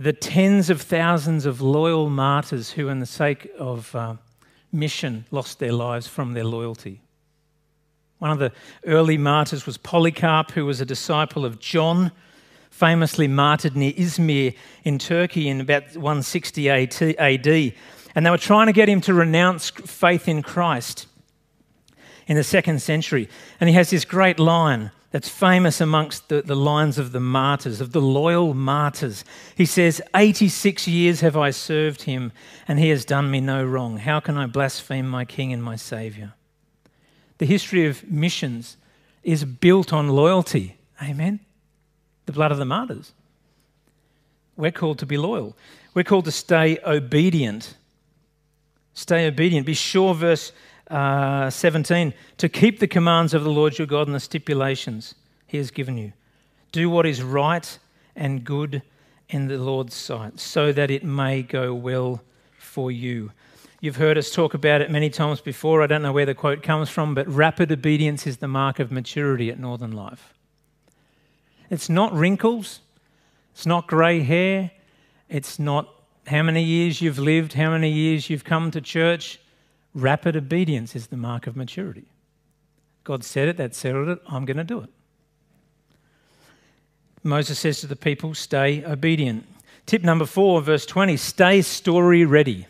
the 0.00 0.12
tens 0.12 0.68
of 0.68 0.82
thousands 0.82 1.46
of 1.46 1.60
loyal 1.60 2.10
martyrs 2.10 2.72
who, 2.72 2.88
in 2.88 2.98
the 2.98 3.06
sake 3.06 3.48
of 3.56 3.94
uh, 3.94 4.16
mission, 4.72 5.26
lost 5.30 5.60
their 5.60 5.72
lives 5.72 6.08
from 6.08 6.32
their 6.32 6.42
loyalty. 6.42 7.00
One 8.18 8.32
of 8.32 8.40
the 8.40 8.50
early 8.84 9.16
martyrs 9.16 9.66
was 9.66 9.78
Polycarp, 9.78 10.50
who 10.50 10.66
was 10.66 10.80
a 10.80 10.84
disciple 10.84 11.44
of 11.44 11.60
John, 11.60 12.10
famously 12.68 13.28
martyred 13.28 13.76
near 13.76 13.92
Izmir 13.92 14.56
in 14.82 14.98
Turkey 14.98 15.48
in 15.48 15.60
about 15.60 15.84
160 15.96 16.68
AD. 16.68 17.74
And 18.14 18.26
they 18.26 18.30
were 18.30 18.38
trying 18.38 18.66
to 18.66 18.72
get 18.72 18.88
him 18.88 19.00
to 19.02 19.14
renounce 19.14 19.70
faith 19.70 20.28
in 20.28 20.42
Christ 20.42 21.06
in 22.26 22.36
the 22.36 22.44
second 22.44 22.80
century. 22.80 23.28
And 23.60 23.68
he 23.68 23.74
has 23.74 23.90
this 23.90 24.04
great 24.04 24.38
line 24.38 24.90
that's 25.10 25.28
famous 25.28 25.80
amongst 25.80 26.28
the, 26.28 26.42
the 26.42 26.54
lines 26.54 26.98
of 26.98 27.12
the 27.12 27.20
martyrs, 27.20 27.80
of 27.80 27.92
the 27.92 28.00
loyal 28.00 28.54
martyrs. 28.54 29.24
He 29.56 29.66
says, 29.66 30.00
86 30.14 30.86
years 30.86 31.20
have 31.20 31.36
I 31.36 31.50
served 31.50 32.02
him, 32.02 32.30
and 32.68 32.78
he 32.78 32.90
has 32.90 33.04
done 33.04 33.30
me 33.30 33.40
no 33.40 33.64
wrong. 33.64 33.98
How 33.98 34.20
can 34.20 34.36
I 34.36 34.46
blaspheme 34.46 35.08
my 35.08 35.24
king 35.24 35.52
and 35.52 35.62
my 35.62 35.74
saviour? 35.74 36.34
The 37.38 37.46
history 37.46 37.86
of 37.86 38.08
missions 38.08 38.76
is 39.24 39.44
built 39.44 39.92
on 39.92 40.08
loyalty. 40.08 40.76
Amen? 41.02 41.40
The 42.26 42.32
blood 42.32 42.52
of 42.52 42.58
the 42.58 42.64
martyrs. 42.64 43.12
We're 44.56 44.70
called 44.70 44.98
to 45.00 45.06
be 45.06 45.16
loyal. 45.16 45.56
We're 45.94 46.04
called 46.04 46.26
to 46.26 46.32
stay 46.32 46.78
obedient 46.86 47.74
Stay 49.00 49.26
obedient. 49.26 49.64
Be 49.64 49.72
sure, 49.72 50.14
verse 50.14 50.52
uh, 50.90 51.48
17, 51.48 52.12
to 52.36 52.50
keep 52.50 52.80
the 52.80 52.86
commands 52.86 53.32
of 53.32 53.44
the 53.44 53.50
Lord 53.50 53.78
your 53.78 53.86
God 53.86 54.06
and 54.06 54.14
the 54.14 54.20
stipulations 54.20 55.14
he 55.46 55.56
has 55.56 55.70
given 55.70 55.96
you. 55.96 56.12
Do 56.70 56.90
what 56.90 57.06
is 57.06 57.22
right 57.22 57.78
and 58.14 58.44
good 58.44 58.82
in 59.30 59.48
the 59.48 59.56
Lord's 59.56 59.94
sight, 59.94 60.38
so 60.38 60.70
that 60.72 60.90
it 60.90 61.02
may 61.02 61.42
go 61.42 61.72
well 61.72 62.20
for 62.58 62.92
you. 62.92 63.32
You've 63.80 63.96
heard 63.96 64.18
us 64.18 64.30
talk 64.30 64.52
about 64.52 64.82
it 64.82 64.90
many 64.90 65.08
times 65.08 65.40
before. 65.40 65.82
I 65.82 65.86
don't 65.86 66.02
know 66.02 66.12
where 66.12 66.26
the 66.26 66.34
quote 66.34 66.62
comes 66.62 66.90
from, 66.90 67.14
but 67.14 67.26
rapid 67.26 67.72
obedience 67.72 68.26
is 68.26 68.36
the 68.36 68.48
mark 68.48 68.78
of 68.78 68.92
maturity 68.92 69.48
at 69.48 69.58
Northern 69.58 69.92
Life. 69.92 70.34
It's 71.70 71.88
not 71.88 72.12
wrinkles, 72.12 72.80
it's 73.54 73.64
not 73.64 73.86
grey 73.86 74.20
hair, 74.20 74.72
it's 75.30 75.58
not 75.58 75.88
how 76.26 76.42
many 76.42 76.62
years 76.62 77.00
you've 77.00 77.18
lived, 77.18 77.54
how 77.54 77.70
many 77.70 77.90
years 77.90 78.30
you've 78.30 78.44
come 78.44 78.70
to 78.70 78.80
church. 78.80 79.38
Rapid 79.94 80.36
obedience 80.36 80.94
is 80.94 81.08
the 81.08 81.16
mark 81.16 81.46
of 81.46 81.56
maturity. 81.56 82.04
God 83.04 83.24
said 83.24 83.48
it, 83.48 83.56
that 83.56 83.74
settled 83.74 84.08
it, 84.08 84.20
I'm 84.28 84.44
going 84.44 84.56
to 84.56 84.64
do 84.64 84.80
it. 84.80 84.90
Moses 87.22 87.58
says 87.58 87.80
to 87.80 87.86
the 87.86 87.96
people, 87.96 88.34
stay 88.34 88.84
obedient. 88.84 89.46
Tip 89.86 90.02
number 90.02 90.26
four, 90.26 90.62
verse 90.62 90.86
20 90.86 91.16
stay 91.16 91.62
story 91.62 92.24
ready. 92.24 92.66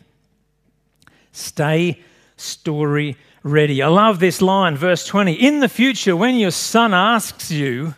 Stay 1.33 2.01
story 2.37 3.17
ready. 3.43 3.83
I 3.83 3.89
love 3.89 4.19
this 4.19 4.43
line, 4.43 4.77
verse 4.77 5.07
20. 5.07 5.33
In 5.35 5.61
the 5.61 5.69
future, 5.69 6.17
when 6.17 6.37
your 6.37 6.51
son 6.51 6.95
asks 6.95 7.51
you, 7.51 7.95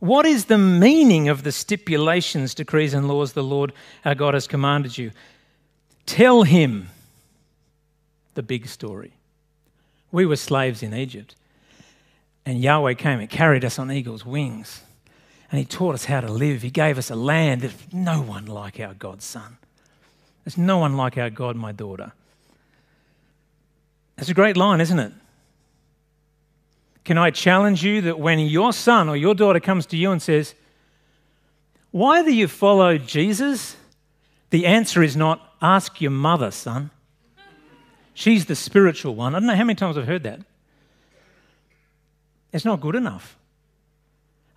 what 0.00 0.26
is 0.26 0.46
the 0.46 0.58
meaning 0.58 1.28
of 1.28 1.42
the 1.42 1.52
stipulations, 1.52 2.54
decrees, 2.54 2.94
and 2.94 3.06
laws 3.06 3.34
the 3.34 3.44
Lord 3.44 3.72
our 4.04 4.14
God 4.14 4.34
has 4.34 4.46
commanded 4.46 4.98
you? 4.98 5.12
Tell 6.06 6.42
him 6.42 6.88
the 8.34 8.42
big 8.42 8.66
story. 8.66 9.12
We 10.10 10.26
were 10.26 10.36
slaves 10.36 10.82
in 10.82 10.94
Egypt, 10.94 11.36
and 12.44 12.60
Yahweh 12.60 12.94
came 12.94 13.20
and 13.20 13.28
carried 13.28 13.64
us 13.64 13.78
on 13.78 13.92
eagle's 13.92 14.24
wings, 14.24 14.82
and 15.50 15.58
He 15.58 15.64
taught 15.64 15.94
us 15.94 16.06
how 16.06 16.20
to 16.20 16.32
live. 16.32 16.62
He 16.62 16.70
gave 16.70 16.98
us 16.98 17.10
a 17.10 17.14
land. 17.14 17.60
There's 17.60 17.74
no 17.92 18.22
one 18.22 18.46
like 18.46 18.80
our 18.80 18.94
God's 18.94 19.24
son. 19.24 19.58
There's 20.44 20.58
no 20.58 20.78
one 20.78 20.96
like 20.96 21.18
our 21.18 21.30
God, 21.30 21.54
my 21.56 21.72
daughter. 21.72 22.12
That's 24.16 24.30
a 24.30 24.34
great 24.34 24.56
line, 24.56 24.80
isn't 24.80 24.98
it? 24.98 25.12
Can 27.04 27.18
I 27.18 27.30
challenge 27.30 27.82
you 27.82 28.00
that 28.02 28.18
when 28.18 28.38
your 28.38 28.72
son 28.72 29.08
or 29.08 29.16
your 29.16 29.34
daughter 29.34 29.60
comes 29.60 29.86
to 29.86 29.96
you 29.96 30.10
and 30.10 30.20
says, 30.20 30.54
Why 31.90 32.22
do 32.22 32.32
you 32.32 32.46
follow 32.46 32.98
Jesus? 32.98 33.76
The 34.50 34.66
answer 34.66 35.02
is 35.02 35.16
not, 35.16 35.40
Ask 35.62 36.00
your 36.00 36.10
mother, 36.10 36.50
son. 36.50 36.90
She's 38.14 38.46
the 38.46 38.56
spiritual 38.56 39.14
one. 39.14 39.34
I 39.34 39.38
don't 39.38 39.46
know 39.46 39.54
how 39.54 39.64
many 39.64 39.76
times 39.76 39.96
I've 39.96 40.06
heard 40.06 40.24
that. 40.24 40.40
It's 42.52 42.64
not 42.64 42.80
good 42.80 42.96
enough. 42.96 43.36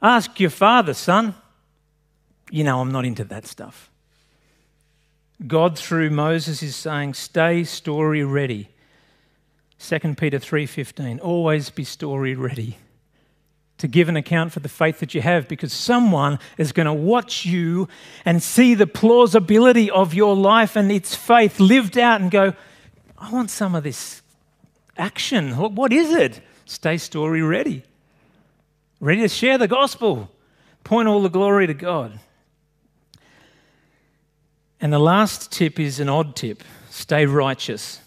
Ask 0.02 0.40
your 0.40 0.50
father, 0.50 0.94
son. 0.94 1.36
You 2.52 2.64
know, 2.64 2.82
I'm 2.82 2.92
not 2.92 3.06
into 3.06 3.24
that 3.26 3.46
stuff. 3.46 3.90
God, 5.48 5.78
through 5.78 6.10
Moses, 6.10 6.62
is 6.62 6.76
saying, 6.76 7.14
Stay 7.14 7.64
story 7.64 8.24
ready. 8.24 8.70
2 9.84 10.15
Peter 10.15 10.39
3:15 10.39 11.19
always 11.19 11.69
be 11.69 11.84
story 11.84 12.36
ready 12.36 12.78
to 13.78 13.86
give 13.86 14.08
an 14.08 14.15
account 14.15 14.54
for 14.54 14.62
the 14.62 14.69
faith 14.69 15.02
that 15.02 15.13
you 15.13 15.19
have 15.19 15.46
because 15.50 15.74
someone 15.74 16.39
is 16.58 16.72
going 16.72 16.86
to 16.86 16.93
watch 16.93 17.46
you 17.46 17.89
and 18.24 18.41
see 18.41 18.76
the 18.76 18.88
plausibility 18.88 19.91
of 19.91 20.13
your 20.13 20.38
life 20.38 20.78
and 20.78 20.89
its 20.89 21.15
faith 21.15 21.60
lived 21.60 21.98
out 21.98 22.22
and 22.22 22.32
go, 22.32 22.54
I 23.17 23.30
want 23.30 23.50
some 23.50 23.76
of 23.76 23.84
this 23.84 24.22
action. 24.98 25.52
What 25.52 25.91
is 25.91 26.12
it? 26.12 26.39
Stay 26.63 26.98
story 26.98 27.41
ready. 27.41 27.84
Ready 29.02 29.19
to 29.19 29.28
share 29.28 29.58
the 29.58 29.67
gospel. 29.67 30.32
Point 30.86 31.10
all 31.10 31.22
the 31.22 31.30
glory 31.30 31.67
to 31.67 31.74
God. 31.74 32.22
And 34.80 34.93
the 34.93 35.00
last 35.00 35.52
tip 35.52 35.78
is 35.78 36.00
an 36.00 36.08
odd 36.08 36.38
tip 36.38 36.63
stay 36.89 37.26
righteous. 37.26 38.00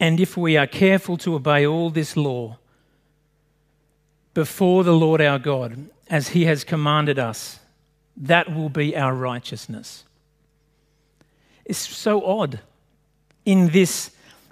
And 0.00 0.20
if 0.20 0.36
we 0.36 0.56
are 0.56 0.66
careful 0.66 1.16
to 1.18 1.34
obey 1.34 1.66
all 1.66 1.90
this 1.90 2.16
law 2.16 2.58
before 4.34 4.84
the 4.84 4.92
Lord 4.92 5.20
our 5.20 5.38
God, 5.38 5.88
as 6.08 6.28
he 6.28 6.44
has 6.44 6.64
commanded 6.64 7.18
us, 7.18 7.58
that 8.16 8.54
will 8.54 8.68
be 8.68 8.96
our 8.96 9.14
righteousness. 9.14 10.04
It's 11.64 11.78
so 11.78 12.24
odd 12.24 12.60
in 13.44 13.68
this 13.70 14.10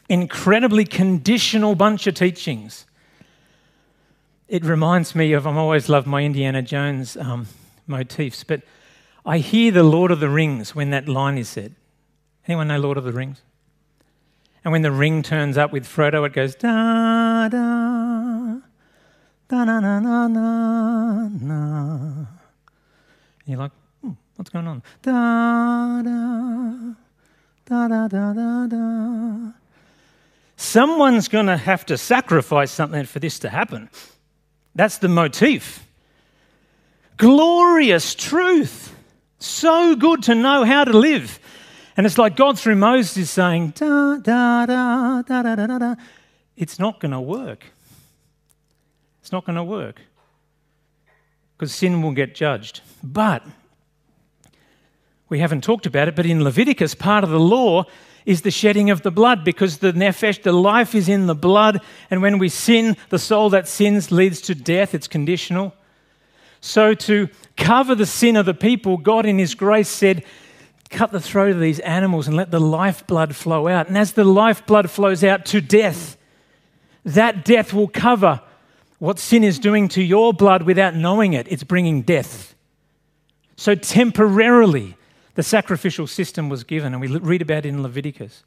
incredibly 0.09 0.85
conditional 0.85 1.74
bunch 1.74 2.06
of 2.06 2.14
teachings. 2.14 2.87
It 4.48 4.64
reminds 4.64 5.14
me 5.14 5.32
of, 5.32 5.46
I've 5.46 5.56
always 5.56 5.88
loved 5.88 6.06
my 6.06 6.22
Indiana 6.22 6.62
Jones 6.62 7.16
um, 7.16 7.46
motifs, 7.87 8.44
but 8.44 8.62
I 9.24 9.38
hear 9.38 9.72
the 9.72 9.82
Lord 9.82 10.11
of 10.11 10.20
the 10.20 10.28
Rings 10.28 10.74
when 10.74 10.90
that 10.90 11.09
line 11.09 11.38
is 11.38 11.48
said. 11.48 11.74
Anyone 12.46 12.68
know 12.68 12.78
Lord 12.78 12.96
of 12.96 13.04
the 13.04 13.12
Rings? 13.12 13.42
And 14.66 14.72
when 14.72 14.83
the 14.83 14.90
ring 14.90 15.22
turns 15.22 15.57
up 15.57 15.72
with 15.72 15.87
Frodo, 15.87 16.26
it 16.26 16.33
goes 16.33 16.57
da 16.57 17.48
da 17.48 18.59
da 19.46 19.64
na 19.64 19.79
na 19.79 20.00
na 20.00 20.26
na 20.26 21.29
na. 21.29 22.02
And 22.02 22.26
you're 23.46 23.59
like, 23.61 23.70
hmm, 24.00 24.11
what's 24.35 24.50
going 24.50 24.66
on? 24.66 24.83
Da 25.02 26.02
da 26.02 26.94
da 27.64 27.87
da 27.87 28.09
da 28.09 28.33
da 28.33 28.66
da. 28.66 29.52
Someone's 30.57 31.29
going 31.29 31.46
to 31.46 31.57
have 31.57 31.87
to 31.87 31.96
sacrifice 31.96 32.72
something 32.72 33.05
for 33.05 33.20
this 33.20 33.38
to 33.38 33.48
happen. 33.48 33.88
That's 34.74 34.98
the 34.98 35.09
motif. 35.09 35.87
Glorious 37.18 38.16
truth. 38.16 38.92
So 39.38 39.94
good 39.94 40.24
to 40.24 40.35
know 40.35 40.64
how 40.64 40.83
to 40.83 40.98
live. 40.98 41.38
And 41.96 42.04
it's 42.04 42.18
like 42.18 42.37
God 42.37 42.59
through 42.59 42.76
Moses 42.76 43.16
is 43.16 43.30
saying, 43.30 43.70
da, 43.70 44.16
da, 44.18 44.66
da, 44.66 45.22
da, 45.22 45.42
da, 45.42 45.54
da, 45.54 45.78
da. 45.78 45.94
It's 46.56 46.78
not 46.78 47.00
going 47.00 47.12
to 47.12 47.20
work. 47.20 47.64
It's 49.20 49.32
not 49.32 49.44
going 49.44 49.56
to 49.56 49.64
work 49.64 50.00
because 51.56 51.74
sin 51.74 52.02
will 52.02 52.12
get 52.12 52.35
judged. 52.35 52.82
But 53.02 53.42
we 55.28 55.38
haven't 55.38 55.64
talked 55.64 55.87
about 55.87 56.06
it, 56.09 56.14
but 56.14 56.26
in 56.26 56.44
Leviticus, 56.44 56.94
part 56.94 57.24
of 57.24 57.30
the 57.30 57.40
law 57.40 57.85
is 58.26 58.42
the 58.42 58.50
shedding 58.50 58.90
of 58.90 59.02
the 59.02 59.11
blood 59.11 59.44
because 59.44 59.78
the 59.78 59.92
nephesh, 59.92 60.42
the 60.42 60.52
life 60.52 60.94
is 60.94 61.09
in 61.09 61.26
the 61.26 61.35
blood. 61.35 61.80
And 62.11 62.20
when 62.20 62.38
we 62.38 62.48
sin, 62.48 62.96
the 63.09 63.18
soul 63.18 63.50
that 63.50 63.68
sins 63.68 64.11
leads 64.11 64.40
to 64.42 64.54
death. 64.54 64.94
It's 64.94 65.09
conditional. 65.09 65.74
So, 66.61 66.94
to 66.94 67.28
cover 67.56 67.94
the 67.94 68.06
sin 68.06 68.35
of 68.37 68.46
the 68.46 68.54
people, 68.54 68.96
God 68.96 69.26
in 69.26 69.38
His 69.38 69.54
grace 69.54 69.88
said, 69.88 70.24
cut 70.90 71.12
the 71.12 71.20
throat 71.20 71.53
of 71.53 71.61
these 71.61 71.81
animals 71.81 72.29
and 72.29 72.37
let 72.37 72.51
the 72.51 72.61
lifeblood 72.61 73.35
flow 73.35 73.68
out. 73.68 73.88
And 73.88 73.99
as 73.99 74.12
the 74.12 74.25
lifeblood 74.25 74.90
flows 74.90 75.25
out 75.25 75.44
to 75.46 75.61
death, 75.61 76.16
that 77.05 77.44
death 77.44 77.72
will 77.72 77.88
cover 77.88 78.40
what 78.99 79.18
sin 79.18 79.44
is 79.44 79.59
doing 79.59 79.88
to 79.88 80.03
your 80.03 80.33
blood 80.33 80.62
without 80.62 80.94
knowing 80.94 81.33
it. 81.33 81.46
It's 81.51 81.64
bringing 81.64 82.03
death. 82.03 82.55
So, 83.57 83.75
temporarily, 83.75 84.96
the 85.35 85.42
sacrificial 85.42 86.07
system 86.07 86.49
was 86.49 86.64
given, 86.64 86.92
and 86.92 87.01
we 87.01 87.09
read 87.09 87.42
about 87.42 87.66
it 87.66 87.68
in 87.68 87.83
Leviticus. 87.83 88.44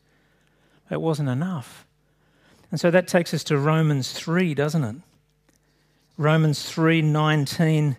It 0.89 1.01
wasn't 1.01 1.29
enough. 1.29 1.85
And 2.71 2.79
so 2.79 2.91
that 2.91 3.07
takes 3.07 3.33
us 3.33 3.43
to 3.45 3.57
Romans 3.57 4.11
3, 4.11 4.53
doesn't 4.53 4.83
it? 4.83 4.95
Romans 6.17 6.69
3 6.69 7.01
19 7.01 7.97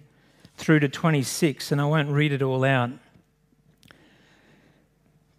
through 0.57 0.81
to 0.81 0.89
26, 0.89 1.73
and 1.73 1.81
I 1.81 1.85
won't 1.87 2.11
read 2.11 2.33
it 2.33 2.43
all 2.43 2.65
out. 2.65 2.91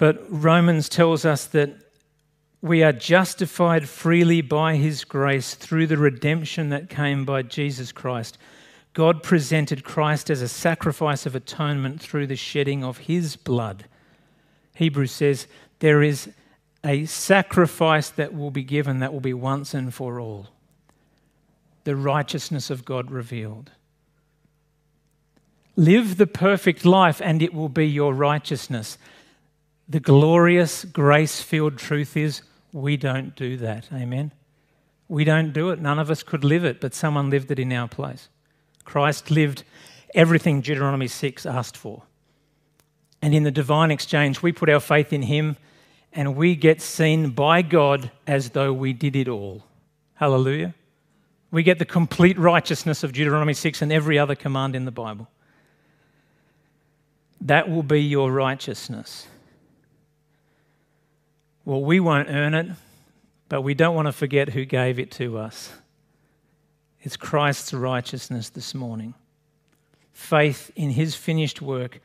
But 0.02 0.26
Romans 0.30 0.90
tells 0.90 1.26
us 1.26 1.46
that 1.46 1.76
we 2.60 2.82
are 2.82 2.92
justified 2.92 3.88
freely 3.88 4.42
by 4.42 4.76
his 4.76 5.04
grace 5.04 5.54
through 5.54 5.86
the 5.86 5.98
redemption 6.00 6.70
that 6.70 6.90
came 6.90 7.24
by 7.24 7.44
Jesus 7.44 7.92
Christ. 7.92 8.40
God 8.94 9.22
presented 9.22 9.84
Christ 9.84 10.32
as 10.32 10.42
a 10.42 10.48
sacrifice 10.48 11.28
of 11.28 11.36
atonement 11.36 12.02
through 12.02 12.26
the 12.26 12.36
shedding 12.36 12.84
of 12.84 12.98
his 12.98 13.36
blood. 13.36 13.86
Hebrews 14.74 15.12
says 15.12 15.46
there 15.78 16.02
is 16.02 16.32
a 16.84 17.06
sacrifice 17.06 18.10
that 18.10 18.34
will 18.34 18.50
be 18.50 18.64
given 18.64 19.02
that 19.02 19.14
will 19.14 19.20
be 19.20 19.36
once 19.36 19.76
and 19.76 19.94
for 19.94 20.20
all. 20.20 20.48
The 21.84 21.96
righteousness 21.96 22.72
of 22.72 22.86
God 22.86 23.12
revealed. 23.12 23.70
Live 25.76 26.18
the 26.18 26.26
perfect 26.26 26.86
life 26.86 27.22
and 27.24 27.44
it 27.44 27.54
will 27.54 27.70
be 27.70 27.86
your 27.86 28.16
righteousness. 28.16 28.98
The 29.91 29.99
glorious, 29.99 30.86
grace 30.86 31.41
filled 31.41 31.77
truth 31.77 32.15
is 32.15 32.43
we 32.71 32.95
don't 32.95 33.36
do 33.36 33.58
that. 33.58 33.89
Amen. 33.91 34.32
We 35.10 35.25
don't 35.25 35.51
do 35.51 35.71
it. 35.71 35.82
None 35.82 35.99
of 35.99 36.10
us 36.10 36.23
could 36.23 36.45
live 36.45 36.63
it, 36.63 36.80
but 36.80 36.93
someone 36.93 37.30
lived 37.30 37.51
it 37.51 37.60
in 37.60 37.73
our 37.73 37.89
place. 37.89 38.30
Christ 38.86 39.30
lived 39.30 39.65
everything 40.15 40.62
Deuteronomy 40.62 41.10
6 41.10 41.45
asked 41.45 41.75
for. 41.75 42.04
And 43.21 43.36
in 43.36 43.43
the 43.43 43.51
divine 43.51 43.91
exchange, 43.91 44.41
we 44.41 44.54
put 44.54 44.69
our 44.69 44.80
faith 44.80 45.12
in 45.12 45.23
Him 45.23 45.58
and 46.13 46.38
we 46.38 46.56
get 46.56 46.82
seen 46.82 47.32
by 47.32 47.62
God 47.62 48.12
as 48.25 48.51
though 48.51 48.71
we 48.71 48.93
did 48.93 49.17
it 49.17 49.27
all. 49.27 49.65
Hallelujah. 50.13 50.73
We 51.51 51.63
get 51.63 51.80
the 51.80 51.86
complete 51.86 52.39
righteousness 52.39 53.04
of 53.04 53.12
Deuteronomy 53.12 53.56
6 53.56 53.82
and 53.82 53.91
every 53.91 54.17
other 54.17 54.36
command 54.36 54.73
in 54.73 54.86
the 54.86 54.91
Bible. 54.91 55.27
That 57.41 57.69
will 57.69 57.84
be 57.84 58.01
your 58.01 58.32
righteousness. 58.32 59.27
Well, 61.63 61.82
we 61.82 62.00
won't 62.00 62.30
earn 62.30 62.54
it, 62.54 62.67
but 63.50 63.62
we 63.62 63.74
don't 63.74 63.95
want 63.95 64.08
to 64.08 64.12
forget 64.12 64.50
who 64.50 64.65
gave 64.65 65.00
it 65.00 65.12
to 65.12 65.38
us. 65.38 65.71
It's 67.02 67.17
Christ's 67.17 67.74
righteousness 67.74 68.50
this 68.50 68.74
morning. 68.74 69.13
Faith 70.12 70.71
in 70.76 70.91
his 70.91 71.15
finished 71.15 71.62
work 71.62 72.00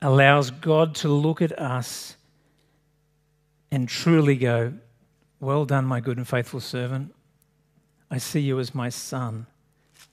allows 0.00 0.50
God 0.50 0.94
to 0.96 1.08
look 1.08 1.42
at 1.42 1.58
us 1.58 2.16
and 3.70 3.88
truly 3.88 4.36
go, 4.36 4.74
Well 5.40 5.64
done, 5.64 5.84
my 5.84 6.00
good 6.00 6.16
and 6.16 6.26
faithful 6.26 6.60
servant. 6.60 7.14
I 8.10 8.18
see 8.18 8.40
you 8.40 8.58
as 8.58 8.74
my 8.74 8.88
son. 8.88 9.46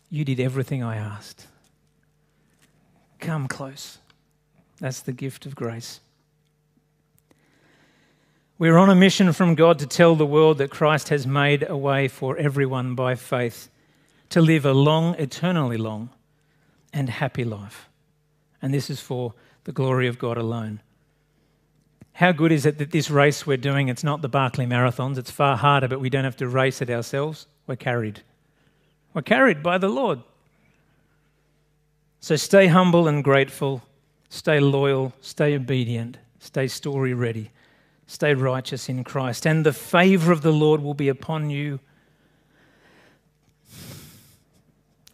You 0.10 0.26
did 0.26 0.40
everything 0.40 0.84
I 0.84 0.98
asked. 0.98 1.48
Come 3.20 3.48
close. 3.48 4.00
That's 4.80 5.00
the 5.00 5.14
gift 5.14 5.46
of 5.46 5.56
grace. 5.56 6.02
We're 8.58 8.78
on 8.78 8.90
a 8.90 8.96
mission 8.96 9.34
from 9.34 9.56
God 9.56 9.80
to 9.80 9.88
tell 9.88 10.16
the 10.16 10.26
world 10.26 10.60
that 10.60 10.72
Christ 10.72 11.10
has 11.10 11.28
made 11.28 11.66
a 11.68 11.76
way 11.76 12.08
for 12.08 12.38
everyone 12.38 12.96
by 12.96 13.16
faith 13.16 13.70
to 14.30 14.40
live 14.40 14.66
a 14.66 14.72
long, 14.72 15.14
eternally 15.16 15.76
long, 15.76 16.10
and 16.94 17.10
happy 17.10 17.44
life. 17.44 17.90
And 18.62 18.74
this 18.74 18.90
is 18.90 19.02
for 19.02 19.34
the 19.66 19.74
glory 19.74 20.08
of 20.08 20.18
God 20.18 20.38
alone. 20.38 20.80
How 22.14 22.32
good 22.32 22.54
is 22.54 22.66
it 22.66 22.78
that 22.78 22.92
this 22.92 23.10
race 23.10 23.46
we're 23.46 23.58
doing, 23.58 23.90
it's 23.90 24.06
not 24.06 24.22
the 24.22 24.30
Barkley 24.30 24.66
Marathons, 24.66 25.18
it's 25.18 25.32
far 25.32 25.58
harder, 25.58 25.90
but 25.90 26.00
we 26.00 26.10
don't 26.10 26.24
have 26.24 26.38
to 26.38 26.48
race 26.48 26.82
it 26.82 26.90
ourselves. 26.90 27.48
We're 27.68 27.76
carried. 27.76 28.22
We're 29.14 29.22
carried 29.22 29.62
by 29.62 29.80
the 29.80 29.90
Lord. 29.90 30.22
So 32.22 32.38
stay 32.38 32.68
humble 32.68 33.10
and 33.10 33.22
grateful, 33.22 33.84
stay 34.30 34.62
loyal, 34.62 35.12
stay 35.20 35.56
obedient, 35.56 36.20
stay 36.40 36.70
story 36.70 37.14
ready. 37.14 37.52
Stay 38.08 38.34
righteous 38.34 38.88
in 38.88 39.04
Christ, 39.04 39.48
and 39.48 39.66
the 39.66 39.74
favor 39.74 40.32
of 40.32 40.42
the 40.42 40.52
Lord 40.52 40.82
will 40.82 40.94
be 40.94 41.08
upon 41.08 41.50
you. 41.50 41.80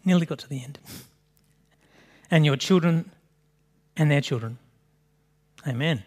Nearly 0.04 0.26
got 0.26 0.40
to 0.40 0.50
the 0.50 0.64
end. 0.64 0.80
And 2.30 2.46
your 2.46 2.58
children 2.58 3.12
and 3.96 4.10
their 4.10 4.22
children. 4.22 4.58
Amen. 5.68 6.04